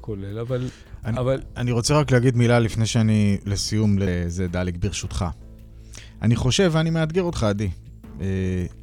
[0.00, 0.68] כולל, אבל...
[1.04, 1.40] אני, אבל...
[1.56, 5.24] אני רוצה רק להגיד מילה לפני שאני, לסיום, לזה דליק, ברשותך.
[6.22, 7.68] אני חושב, ואני מאתגר אותך, עדי.
[8.20, 8.26] אה,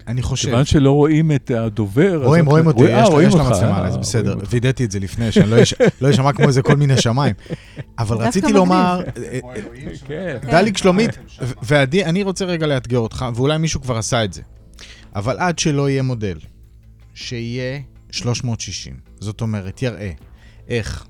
[0.07, 0.49] אני חושב...
[0.49, 2.25] כיוון שלא רואים את הדובר...
[2.25, 2.83] רואים, רואים אותי,
[3.23, 4.35] יש לה מצלמה, זה בסדר.
[4.49, 5.51] וידאתי את זה לפני, שאני
[6.01, 7.35] לא אשמע לא כמו איזה כל מיני שמיים.
[7.99, 9.01] אבל רציתי לומר...
[9.17, 9.39] אה,
[10.07, 10.37] כן.
[10.51, 11.17] דליק שלומית,
[11.61, 14.41] ועדי, אני רוצה רגע לאתגר אותך, ואולי מישהו כבר עשה את זה.
[15.15, 16.37] אבל עד שלא יהיה מודל
[17.13, 17.79] שיהיה
[18.11, 20.11] 360, זאת אומרת, יראה
[20.67, 21.05] איך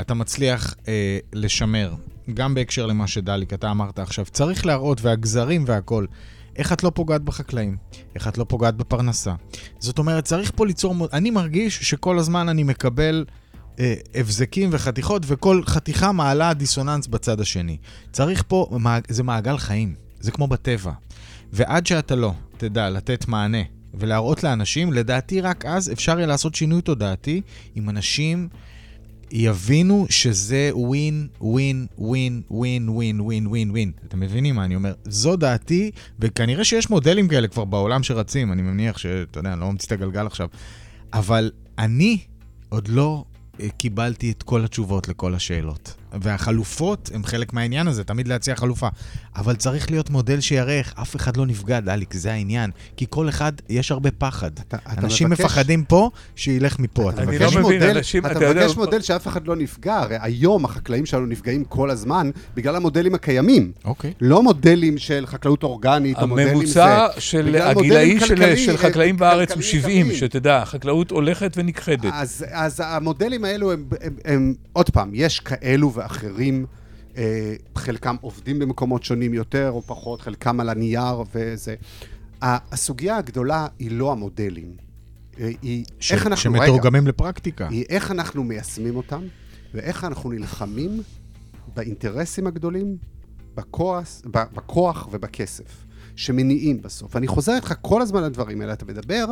[0.00, 1.94] אתה מצליח אה, לשמר,
[2.34, 6.06] גם בהקשר למה שדליק, אתה אמרת עכשיו, צריך להראות, והגזרים והכול,
[6.56, 7.76] איך את לא פוגעת בחקלאים,
[8.14, 9.34] איך את לא פוגעת בפרנסה.
[9.78, 13.24] זאת אומרת, צריך פה ליצור, אני מרגיש שכל הזמן אני מקבל
[13.80, 17.76] אה, הבזקים וחתיכות, וכל חתיכה מעלה דיסוננס בצד השני.
[18.12, 18.78] צריך פה,
[19.08, 20.92] זה מעגל חיים, זה כמו בטבע.
[21.52, 22.32] ועד שאתה לא
[22.68, 23.58] תדע לתת מענה
[23.94, 27.40] ולהראות לאנשים, לדעתי רק אז אפשר יהיה לעשות שינוי תודעתי
[27.76, 28.48] אם אנשים
[29.30, 33.92] יבינו שזה ווין, ווין, ווין, ווין, ווין, ווין, ווין, ווין.
[34.08, 34.92] אתם מבינים מה אני אומר?
[35.04, 39.70] זו דעתי, וכנראה שיש מודלים כאלה כבר בעולם שרצים, אני מניח שאתה יודע, אני לא
[39.70, 40.48] ממציא את הגלגל עכשיו,
[41.12, 42.18] אבל אני
[42.68, 43.24] עוד לא
[43.60, 45.94] אה, קיבלתי את כל התשובות לכל השאלות.
[46.22, 48.88] והחלופות הם חלק מהעניין הזה, תמיד להציע חלופה.
[49.36, 52.70] אבל צריך להיות מודל שיראה איך אף אחד לא נפגע, דליק, זה העניין.
[52.96, 54.50] כי כל אחד, יש הרבה פחד.
[54.58, 55.40] אתה, אתה אנשים מבקש...
[55.44, 57.10] מפחדים פה, שילך מפה.
[57.10, 58.74] אתה מבקש, לא מודל, אנשים, אתה אתה מבקש יודע...
[58.76, 59.96] מודל שאף אחד לא נפגע.
[59.96, 63.72] הרי היום החקלאים שלנו נפגעים כל הזמן בגלל המודלים הקיימים.
[63.84, 64.12] אוקיי.
[64.20, 66.84] לא מודלים של חקלאות אורגנית, או מודלים זה...
[66.84, 72.12] הממוצע של הגילאי של, של חקלאים בארץ הוא 70, שתדע, החקלאות הולכת ונכחדת.
[72.12, 76.66] אז, אז המודלים האלו הם, הם, הם, הם, עוד פעם, יש כאלו ואחרים,
[77.16, 81.74] אה, חלקם עובדים במקומות שונים יותר או פחות, חלקם על הנייר וזה.
[82.42, 84.72] הסוגיה הגדולה היא לא המודלים.
[85.40, 86.42] אה, היא ש- איך אנחנו...
[86.42, 87.68] שמתורגמים לפרקטיקה.
[87.68, 89.22] היא איך אנחנו מיישמים אותם,
[89.74, 91.02] ואיך אנחנו נלחמים
[91.74, 92.96] באינטרסים הגדולים,
[93.54, 95.84] בכוח, בכוח ובכסף.
[96.16, 97.16] שמניעים בסוף.
[97.16, 98.72] אני חוזר איתך כל הזמן לדברים האלה.
[98.72, 99.24] אתה מדבר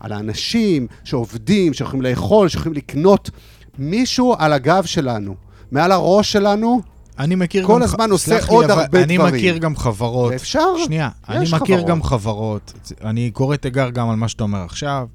[0.00, 3.30] על האנשים שעובדים, שיכולים לאכול, שיכולים לקנות
[3.78, 5.34] מישהו על הגב שלנו.
[5.72, 6.80] מעל הראש שלנו,
[7.18, 7.82] אני מכיר כל גם...
[7.82, 9.34] הזמן עושה עוד לי, הרבה אני דברים.
[9.34, 10.32] אני מכיר גם חברות.
[10.32, 10.66] אפשר?
[10.84, 11.86] שנייה, אני מכיר חברות.
[11.86, 12.72] גם חברות.
[13.04, 15.06] אני קורא תיגר גם על מה שאתה אומר עכשיו.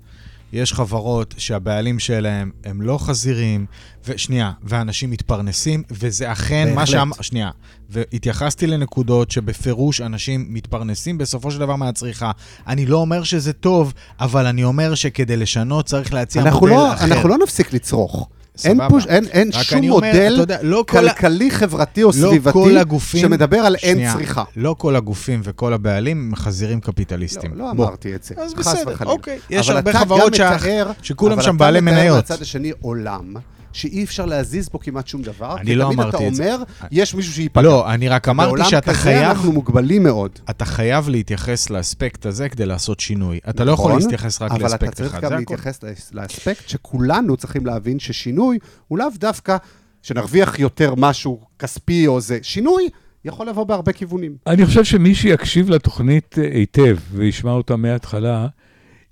[0.53, 3.65] יש חברות שהבעלים שלהם הם לא חזירים,
[4.07, 6.75] ושנייה, ואנשים מתפרנסים, וזה אכן בהחלט.
[6.75, 7.15] מה שאמר...
[7.21, 7.49] שנייה,
[7.89, 12.31] והתייחסתי לנקודות שבפירוש אנשים מתפרנסים בסופו של דבר מהצריכה.
[12.67, 17.05] אני לא אומר שזה טוב, אבל אני אומר שכדי לשנות צריך להציע מודל לא, אחר.
[17.05, 18.29] אנחנו לא נפסיק לצרוך.
[18.65, 18.89] אין, סבבה.
[18.89, 22.13] פוש, אין, אין שום אומר, מודל אתה יודע, לא כל ה- כלכלי, חברתי או לא
[22.29, 23.21] סביבתי כל הגופים...
[23.21, 24.43] שמדבר על אין שנייה, צריכה.
[24.55, 27.51] לא כל הגופים וכל הבעלים הם חזירים קפיטליסטים.
[27.55, 27.87] לא, לא בוא.
[27.87, 28.35] אמרתי את זה.
[28.37, 28.95] אז בסדר.
[29.05, 29.39] אוקיי.
[29.49, 32.15] יש אבל הרבה אתה חברות שה- מתאר- שכולם אבל שם אתה בעלי מתאר מניות.
[32.15, 33.33] מהצד השני עולם,
[33.73, 35.57] שאי אפשר להזיז בו כמעט שום דבר.
[35.57, 36.43] אני לא תמיד אמרתי את זה.
[36.45, 37.61] אתה אומר, יש מישהו שייפגע.
[37.61, 39.23] לא, אני רק אמרתי בעולם שאתה כזה חייב...
[39.29, 40.39] אנחנו מוגבלים מאוד.
[40.49, 43.39] אתה חייב להתייחס לאספקט הזה כדי לעשות שינוי.
[43.49, 45.33] אתה לא יכול נכון, להתייחס רק אבל אתה לאספקט צריך אחד, גם.
[45.39, 48.57] להתייחס לאס- לאספקט שכולנו צריכים להבין ששינוי
[48.87, 49.57] הוא לאו דווקא
[50.01, 52.39] שנרוויח יותר משהו כספי או זה.
[52.41, 52.89] שינוי
[53.25, 54.35] יכול לבוא בהרבה כיוונים.
[54.47, 58.47] אני חושב שמי שיקשיב לתוכנית אה, היטב וישמע אותה מההתחלה,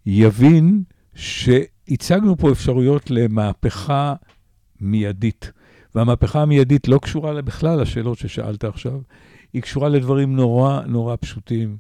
[0.06, 0.84] יבין
[1.16, 4.14] שהצגנו פה אפשרויות למהפכה
[4.82, 5.52] מיידית.
[5.96, 9.00] והמהפכה המיידית לא קשורה בכלל לשאלות ששאלת עכשיו,
[9.54, 11.78] היא קשורה לדברים נורא נורא פשוטים.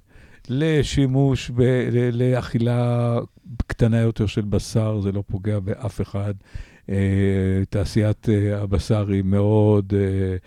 [0.49, 3.19] לשימוש, ב, ל, לאכילה
[3.67, 6.33] קטנה יותר של בשר, זה לא פוגע באף אחד.
[6.89, 9.93] אה, תעשיית אה, הבשר היא מאוד...
[9.93, 10.37] אה,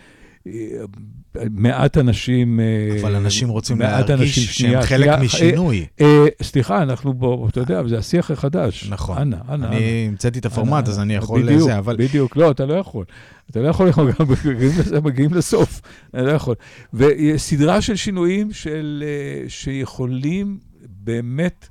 [1.51, 2.61] מעט אנשים...
[2.61, 5.87] אה, אבל אנשים רוצים מעט אנשים- להרגיש שנייה, שהם חלק שנייה, משינוי.
[6.01, 8.89] אה, אה, סליחה, אנחנו בו, אתה יודע, זה השיח החדש.
[8.89, 9.19] נכון.
[9.19, 9.67] אנא, אנא.
[9.67, 11.15] אני המצאתי את הפורמט, אנא, אז אני.
[11.15, 11.97] יכול בדיוק, לזה, אבל...
[11.97, 13.05] בדיוק, לא, אתה לא יכול.
[13.51, 15.81] אתה לא יכול, אנחנו גם מגיעים לס- מגיעים לסוף,
[16.15, 16.55] אני לא יכול.
[16.95, 20.59] וסדרה של שינויים של, אה, שיכולים
[20.89, 21.69] באמת,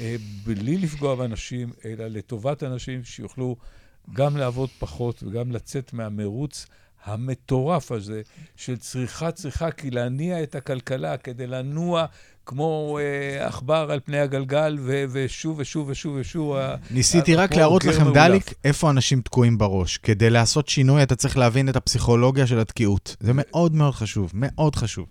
[0.00, 3.56] אה, בלי לפגוע באנשים, אלא לטובת אנשים שיוכלו
[4.14, 6.66] גם לעבוד פחות וגם לצאת מהמרוץ
[7.04, 8.22] המטורף הזה
[8.56, 12.06] של צריכה צריכה, כי להניע את הכלכלה כדי לנוע
[12.46, 16.56] כמו אה, עכבר על פני הגלגל, ו- ושוב ושוב ושוב ושוב.
[16.90, 18.16] ניסיתי רק להראות לכם, מאולף.
[18.16, 19.96] דליק, איפה אנשים תקועים בראש.
[19.96, 23.16] כדי לעשות שינוי, אתה צריך להבין את הפסיכולוגיה של התקיעות.
[23.20, 25.06] זה מאוד מאוד חשוב, מאוד חשוב.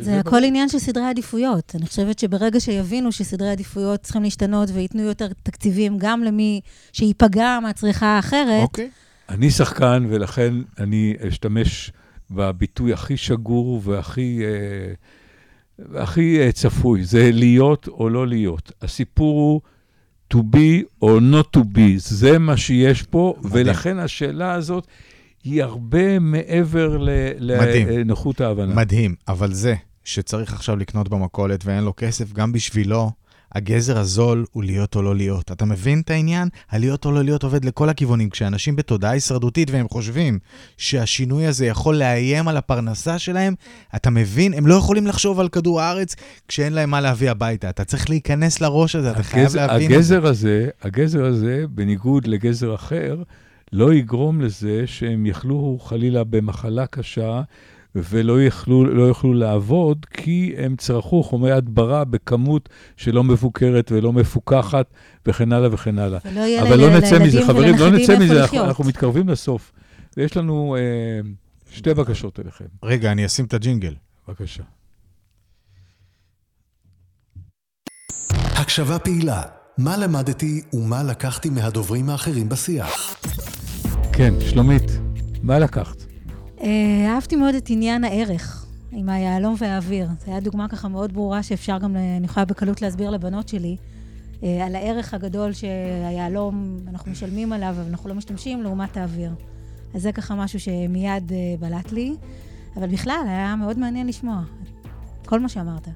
[0.00, 1.72] זה הכל עניין של סדרי עדיפויות.
[1.74, 6.60] אני חושבת שברגע שיבינו שסדרי עדיפויות צריכים להשתנות וייתנו יותר תקציבים גם למי
[6.92, 8.90] שייפגע מהצריכה האחרת, אוקיי.
[9.28, 11.92] אני שחקן, ולכן אני אשתמש
[12.30, 14.94] בביטוי הכי שגור והכי, אה,
[15.78, 17.04] והכי אה, צפוי.
[17.04, 18.72] זה להיות או לא להיות.
[18.82, 19.60] הסיפור הוא
[20.34, 21.80] to be או not to be.
[21.96, 23.66] זה מה שיש פה, מדהים.
[23.66, 24.86] ולכן השאלה הזאת
[25.44, 26.98] היא הרבה מעבר.
[27.38, 28.74] לנוחות ההבנה.
[28.74, 33.10] מדהים, אבל זה שצריך עכשיו לקנות במכולת ואין לו כסף, גם בשבילו,
[33.54, 35.52] הגזר הזול הוא להיות או לא להיות.
[35.52, 36.48] אתה מבין את העניין?
[36.70, 38.30] הלהיות או לא להיות עובד לכל הכיוונים.
[38.30, 40.38] כשאנשים בתודעה הישרדותית והם חושבים
[40.76, 43.54] שהשינוי הזה יכול לאיים על הפרנסה שלהם,
[43.96, 44.54] אתה מבין?
[44.54, 46.16] הם לא יכולים לחשוב על כדור הארץ
[46.48, 47.70] כשאין להם מה להביא הביתה.
[47.70, 49.92] אתה צריך להיכנס לראש הזה, אתה חייב הגזר- להבין.
[49.92, 53.22] הגזר הזה, הגזר הזה, בניגוד לגזר אחר,
[53.72, 57.42] לא יגרום לזה שהם יחלו חלילה במחלה קשה
[57.94, 64.86] ולא יוכלו, לא יוכלו לעבוד, כי הם צרכו חומרי הדברה בכמות שלא מבוקרת ולא מפוקחת
[65.26, 66.18] וכן הלאה וכן הלאה.
[66.62, 68.64] אבל לא נצא מזה, חברים, לא נצא מזה, אנחנו.
[68.64, 69.72] אנחנו מתקרבים לסוף.
[70.16, 71.30] ויש לנו אה,
[71.70, 72.64] שתי בקשות אליכם.
[72.82, 73.94] רגע, אני אשים את הג'ינגל.
[74.28, 74.62] בבקשה.
[78.32, 79.42] הקשבה פעילה,
[79.78, 83.16] מה למדתי ומה לקחתי מהדוברים האחרים בשיח.
[84.12, 84.82] כן, שלומית,
[85.42, 86.11] מה לקחת?
[86.62, 86.68] אה,
[87.14, 90.06] אהבתי מאוד את עניין הערך, עם היהלום והאוויר.
[90.06, 93.76] זו הייתה דוגמה ככה מאוד ברורה שאפשר גם, ל- אני יכולה בקלות להסביר לבנות שלי,
[94.42, 99.30] אה, על הערך הגדול שהיהלום, אנחנו משלמים עליו, אבל אנחנו לא משתמשים, לעומת האוויר.
[99.94, 102.14] אז זה ככה משהו שמיד אה, בלט לי,
[102.76, 104.42] אבל בכלל, היה מאוד מעניין לשמוע.
[105.26, 105.88] כל מה שאמרת.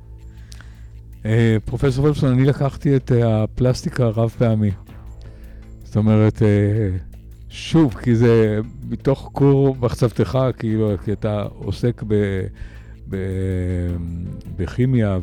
[1.26, 4.70] אה, פרופסור וולפסון, אני לקחתי את אה, הפלסטיק הרב-פעמי.
[5.84, 6.48] זאת אומרת, אה,
[7.57, 12.14] שוב, כי זה מתוך כור מחצבתך, כאילו, כי אתה עוסק ב,
[13.09, 13.16] ב,
[14.57, 15.18] בכימיה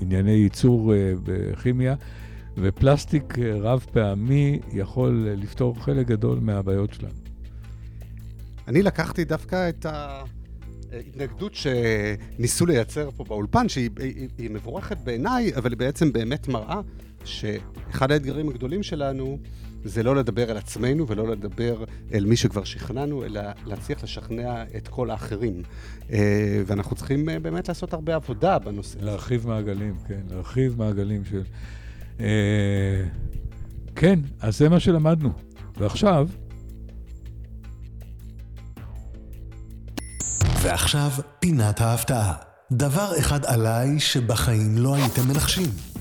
[0.00, 1.94] ובענייני ייצור אה, בכימיה,
[2.56, 7.14] ופלסטיק אה, רב-פעמי יכול לפתור חלק גדול מהבעיות שלנו.
[8.68, 9.86] אני לקחתי דווקא את
[10.92, 16.80] ההתנגדות שניסו לייצר פה באולפן, שהיא היא, היא מבורכת בעיניי, אבל היא בעצם באמת מראה
[17.24, 19.38] שאחד האתגרים הגדולים שלנו
[19.84, 24.88] זה לא לדבר אל עצמנו ולא לדבר אל מי שכבר שכנענו, אלא להצליח לשכנע את
[24.88, 25.62] כל האחרים.
[26.12, 28.98] אה, ואנחנו צריכים אה, באמת לעשות הרבה עבודה בנושא.
[28.98, 29.06] הזה.
[29.06, 31.42] להרחיב מעגלים, כן, להרחיב מעגלים של...
[32.20, 33.04] אה,
[33.96, 35.32] כן, אז זה מה שלמדנו.
[35.78, 36.28] ועכשיו,
[40.62, 41.10] ועכשיו,
[41.40, 42.34] פינת ההפתעה.
[42.72, 45.93] דבר אחד עליי שבחיים לא הייתם מנחשים.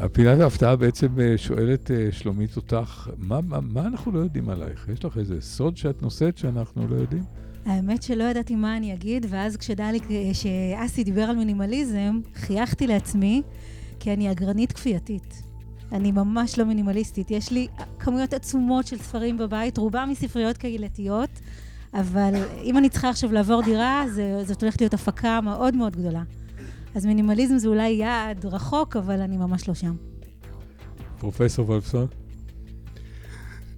[0.00, 4.88] הפינת ההפתעה בעצם אה, שואלת אה, שלומית אותך, מה, מה, מה אנחנו לא יודעים עלייך?
[4.92, 7.22] יש לך איזה סוד שאת נושאת שאנחנו לא יודעים?
[7.66, 13.42] האמת שלא ידעתי מה אני אגיד, ואז כשדליק, כשאסי דיבר על מינימליזם, חייכתי לעצמי,
[14.00, 15.42] כי אני אגרנית כפייתית.
[15.92, 17.30] אני ממש לא מינימליסטית.
[17.30, 17.66] יש לי
[17.98, 21.30] כמויות עצומות של ספרים בבית, רובם מספריות קהילתיות,
[21.94, 26.22] אבל אם אני צריכה עכשיו לעבור דירה, זה, זאת הולכת להיות הפקה מאוד מאוד גדולה.
[26.94, 29.94] אז מינימליזם זה אולי יעד רחוק, אבל אני ממש לא שם.
[31.18, 32.06] פרופסור וולפסון?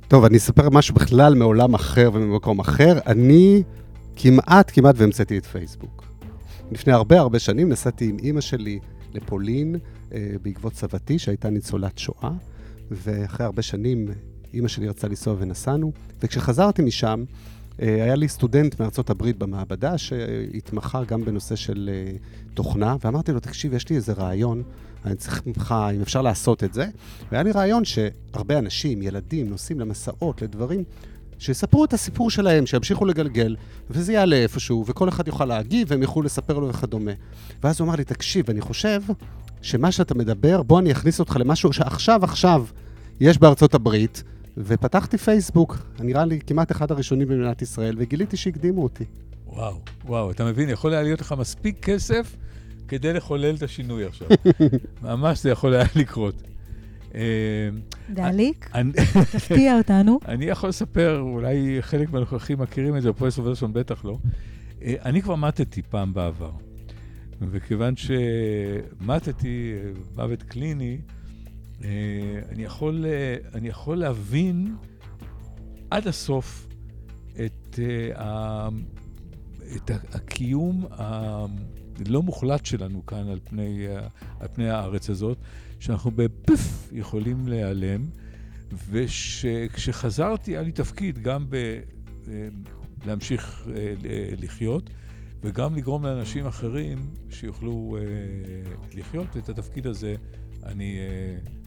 [0.08, 2.98] טוב, אני אספר משהו בכלל מעולם אחר וממקום אחר.
[3.06, 3.62] אני
[4.16, 6.04] כמעט, כמעט והמצאתי את פייסבוק.
[6.72, 8.78] לפני הרבה הרבה שנים נסעתי עם אימא שלי
[9.14, 9.76] לפולין
[10.12, 12.30] אה, בעקבות סבתי, שהייתה ניצולת שואה,
[12.90, 14.06] ואחרי הרבה שנים
[14.54, 15.92] אימא שלי רצה לנסוע ונסענו,
[16.22, 17.24] וכשחזרתי משם,
[17.80, 22.16] היה לי סטודנט מארצות הברית במעבדה שהתמחה גם בנושא של אה,
[22.54, 24.62] תוכנה, ואמרתי לו, תקשיב, יש לי איזה רעיון,
[25.04, 26.86] אני צריך ממך, אם אפשר לעשות את זה.
[27.32, 30.84] והיה לי רעיון שהרבה אנשים, ילדים, נוסעים למסעות, לדברים,
[31.38, 33.56] שיספרו את הסיפור שלהם, שימשיכו לגלגל,
[33.90, 37.12] וזה יעלה איפשהו, וכל אחד יוכל להגיב, והם יוכלו לספר לו וכדומה.
[37.62, 39.02] ואז הוא אמר לי, תקשיב, אני חושב
[39.62, 42.64] שמה שאתה מדבר, בוא אני אכניס אותך למשהו שעכשיו, עכשיו,
[43.20, 44.22] יש בארצות הברית,
[44.56, 49.04] ופתחתי פייסבוק, נראה לי כמעט אחד הראשונים במדינת ישראל, וגיליתי שהקדימו אותי.
[49.46, 52.36] וואו, וואו, אתה מבין, יכול היה להיות לך מספיק כסף
[52.88, 54.28] כדי לחולל את השינוי עכשיו.
[55.02, 56.42] ממש זה יכול היה לקרות.
[57.14, 57.68] אה,
[58.10, 58.70] דליק,
[59.32, 60.18] תפתיע אותנו.
[60.28, 64.18] אני יכול לספר, אולי חלק מהנוכחים מכירים את זה, פרופסור ורסון בטח לא.
[64.82, 66.50] אה, אני כבר מתתי פעם בעבר,
[67.40, 70.98] וכיוון שמטתי אה, מוות קליני,
[72.48, 73.04] אני יכול,
[73.54, 74.76] אני יכול להבין
[75.90, 76.66] עד הסוף
[77.46, 77.78] את,
[79.76, 83.86] את הקיום הלא מוחלט שלנו כאן על פני,
[84.40, 85.38] על פני הארץ הזאת.
[85.80, 88.06] שאנחנו בפף יכולים להיעלם,
[88.90, 91.54] וכשחזרתי היה לי תפקיד גם ב...
[92.28, 92.48] אה,
[93.06, 93.94] להמשיך אה,
[94.38, 94.90] לחיות,
[95.42, 96.98] וגם לגרום לאנשים אחרים
[97.30, 98.02] שיוכלו אה,
[98.94, 100.14] לחיות, את התפקיד הזה
[100.64, 100.98] אני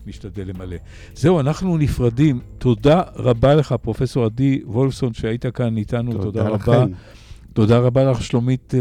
[0.08, 0.78] משתדל למלא.
[1.16, 2.39] זהו, אנחנו נפרדים.
[2.58, 6.12] תודה רבה לך, פרופסור עדי וולפסון, שהיית כאן איתנו.
[6.12, 6.86] תודה, תודה רבה.
[7.54, 8.74] תודה רבה לך, שלומית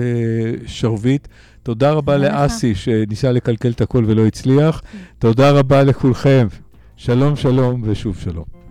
[0.66, 1.28] שרביט.
[1.62, 4.82] תודה רבה לאסי, שניסה לקלקל את הכל ולא הצליח.
[5.18, 6.46] תודה רבה לכולכם.
[6.96, 8.61] שלום, שלום ושוב שלום.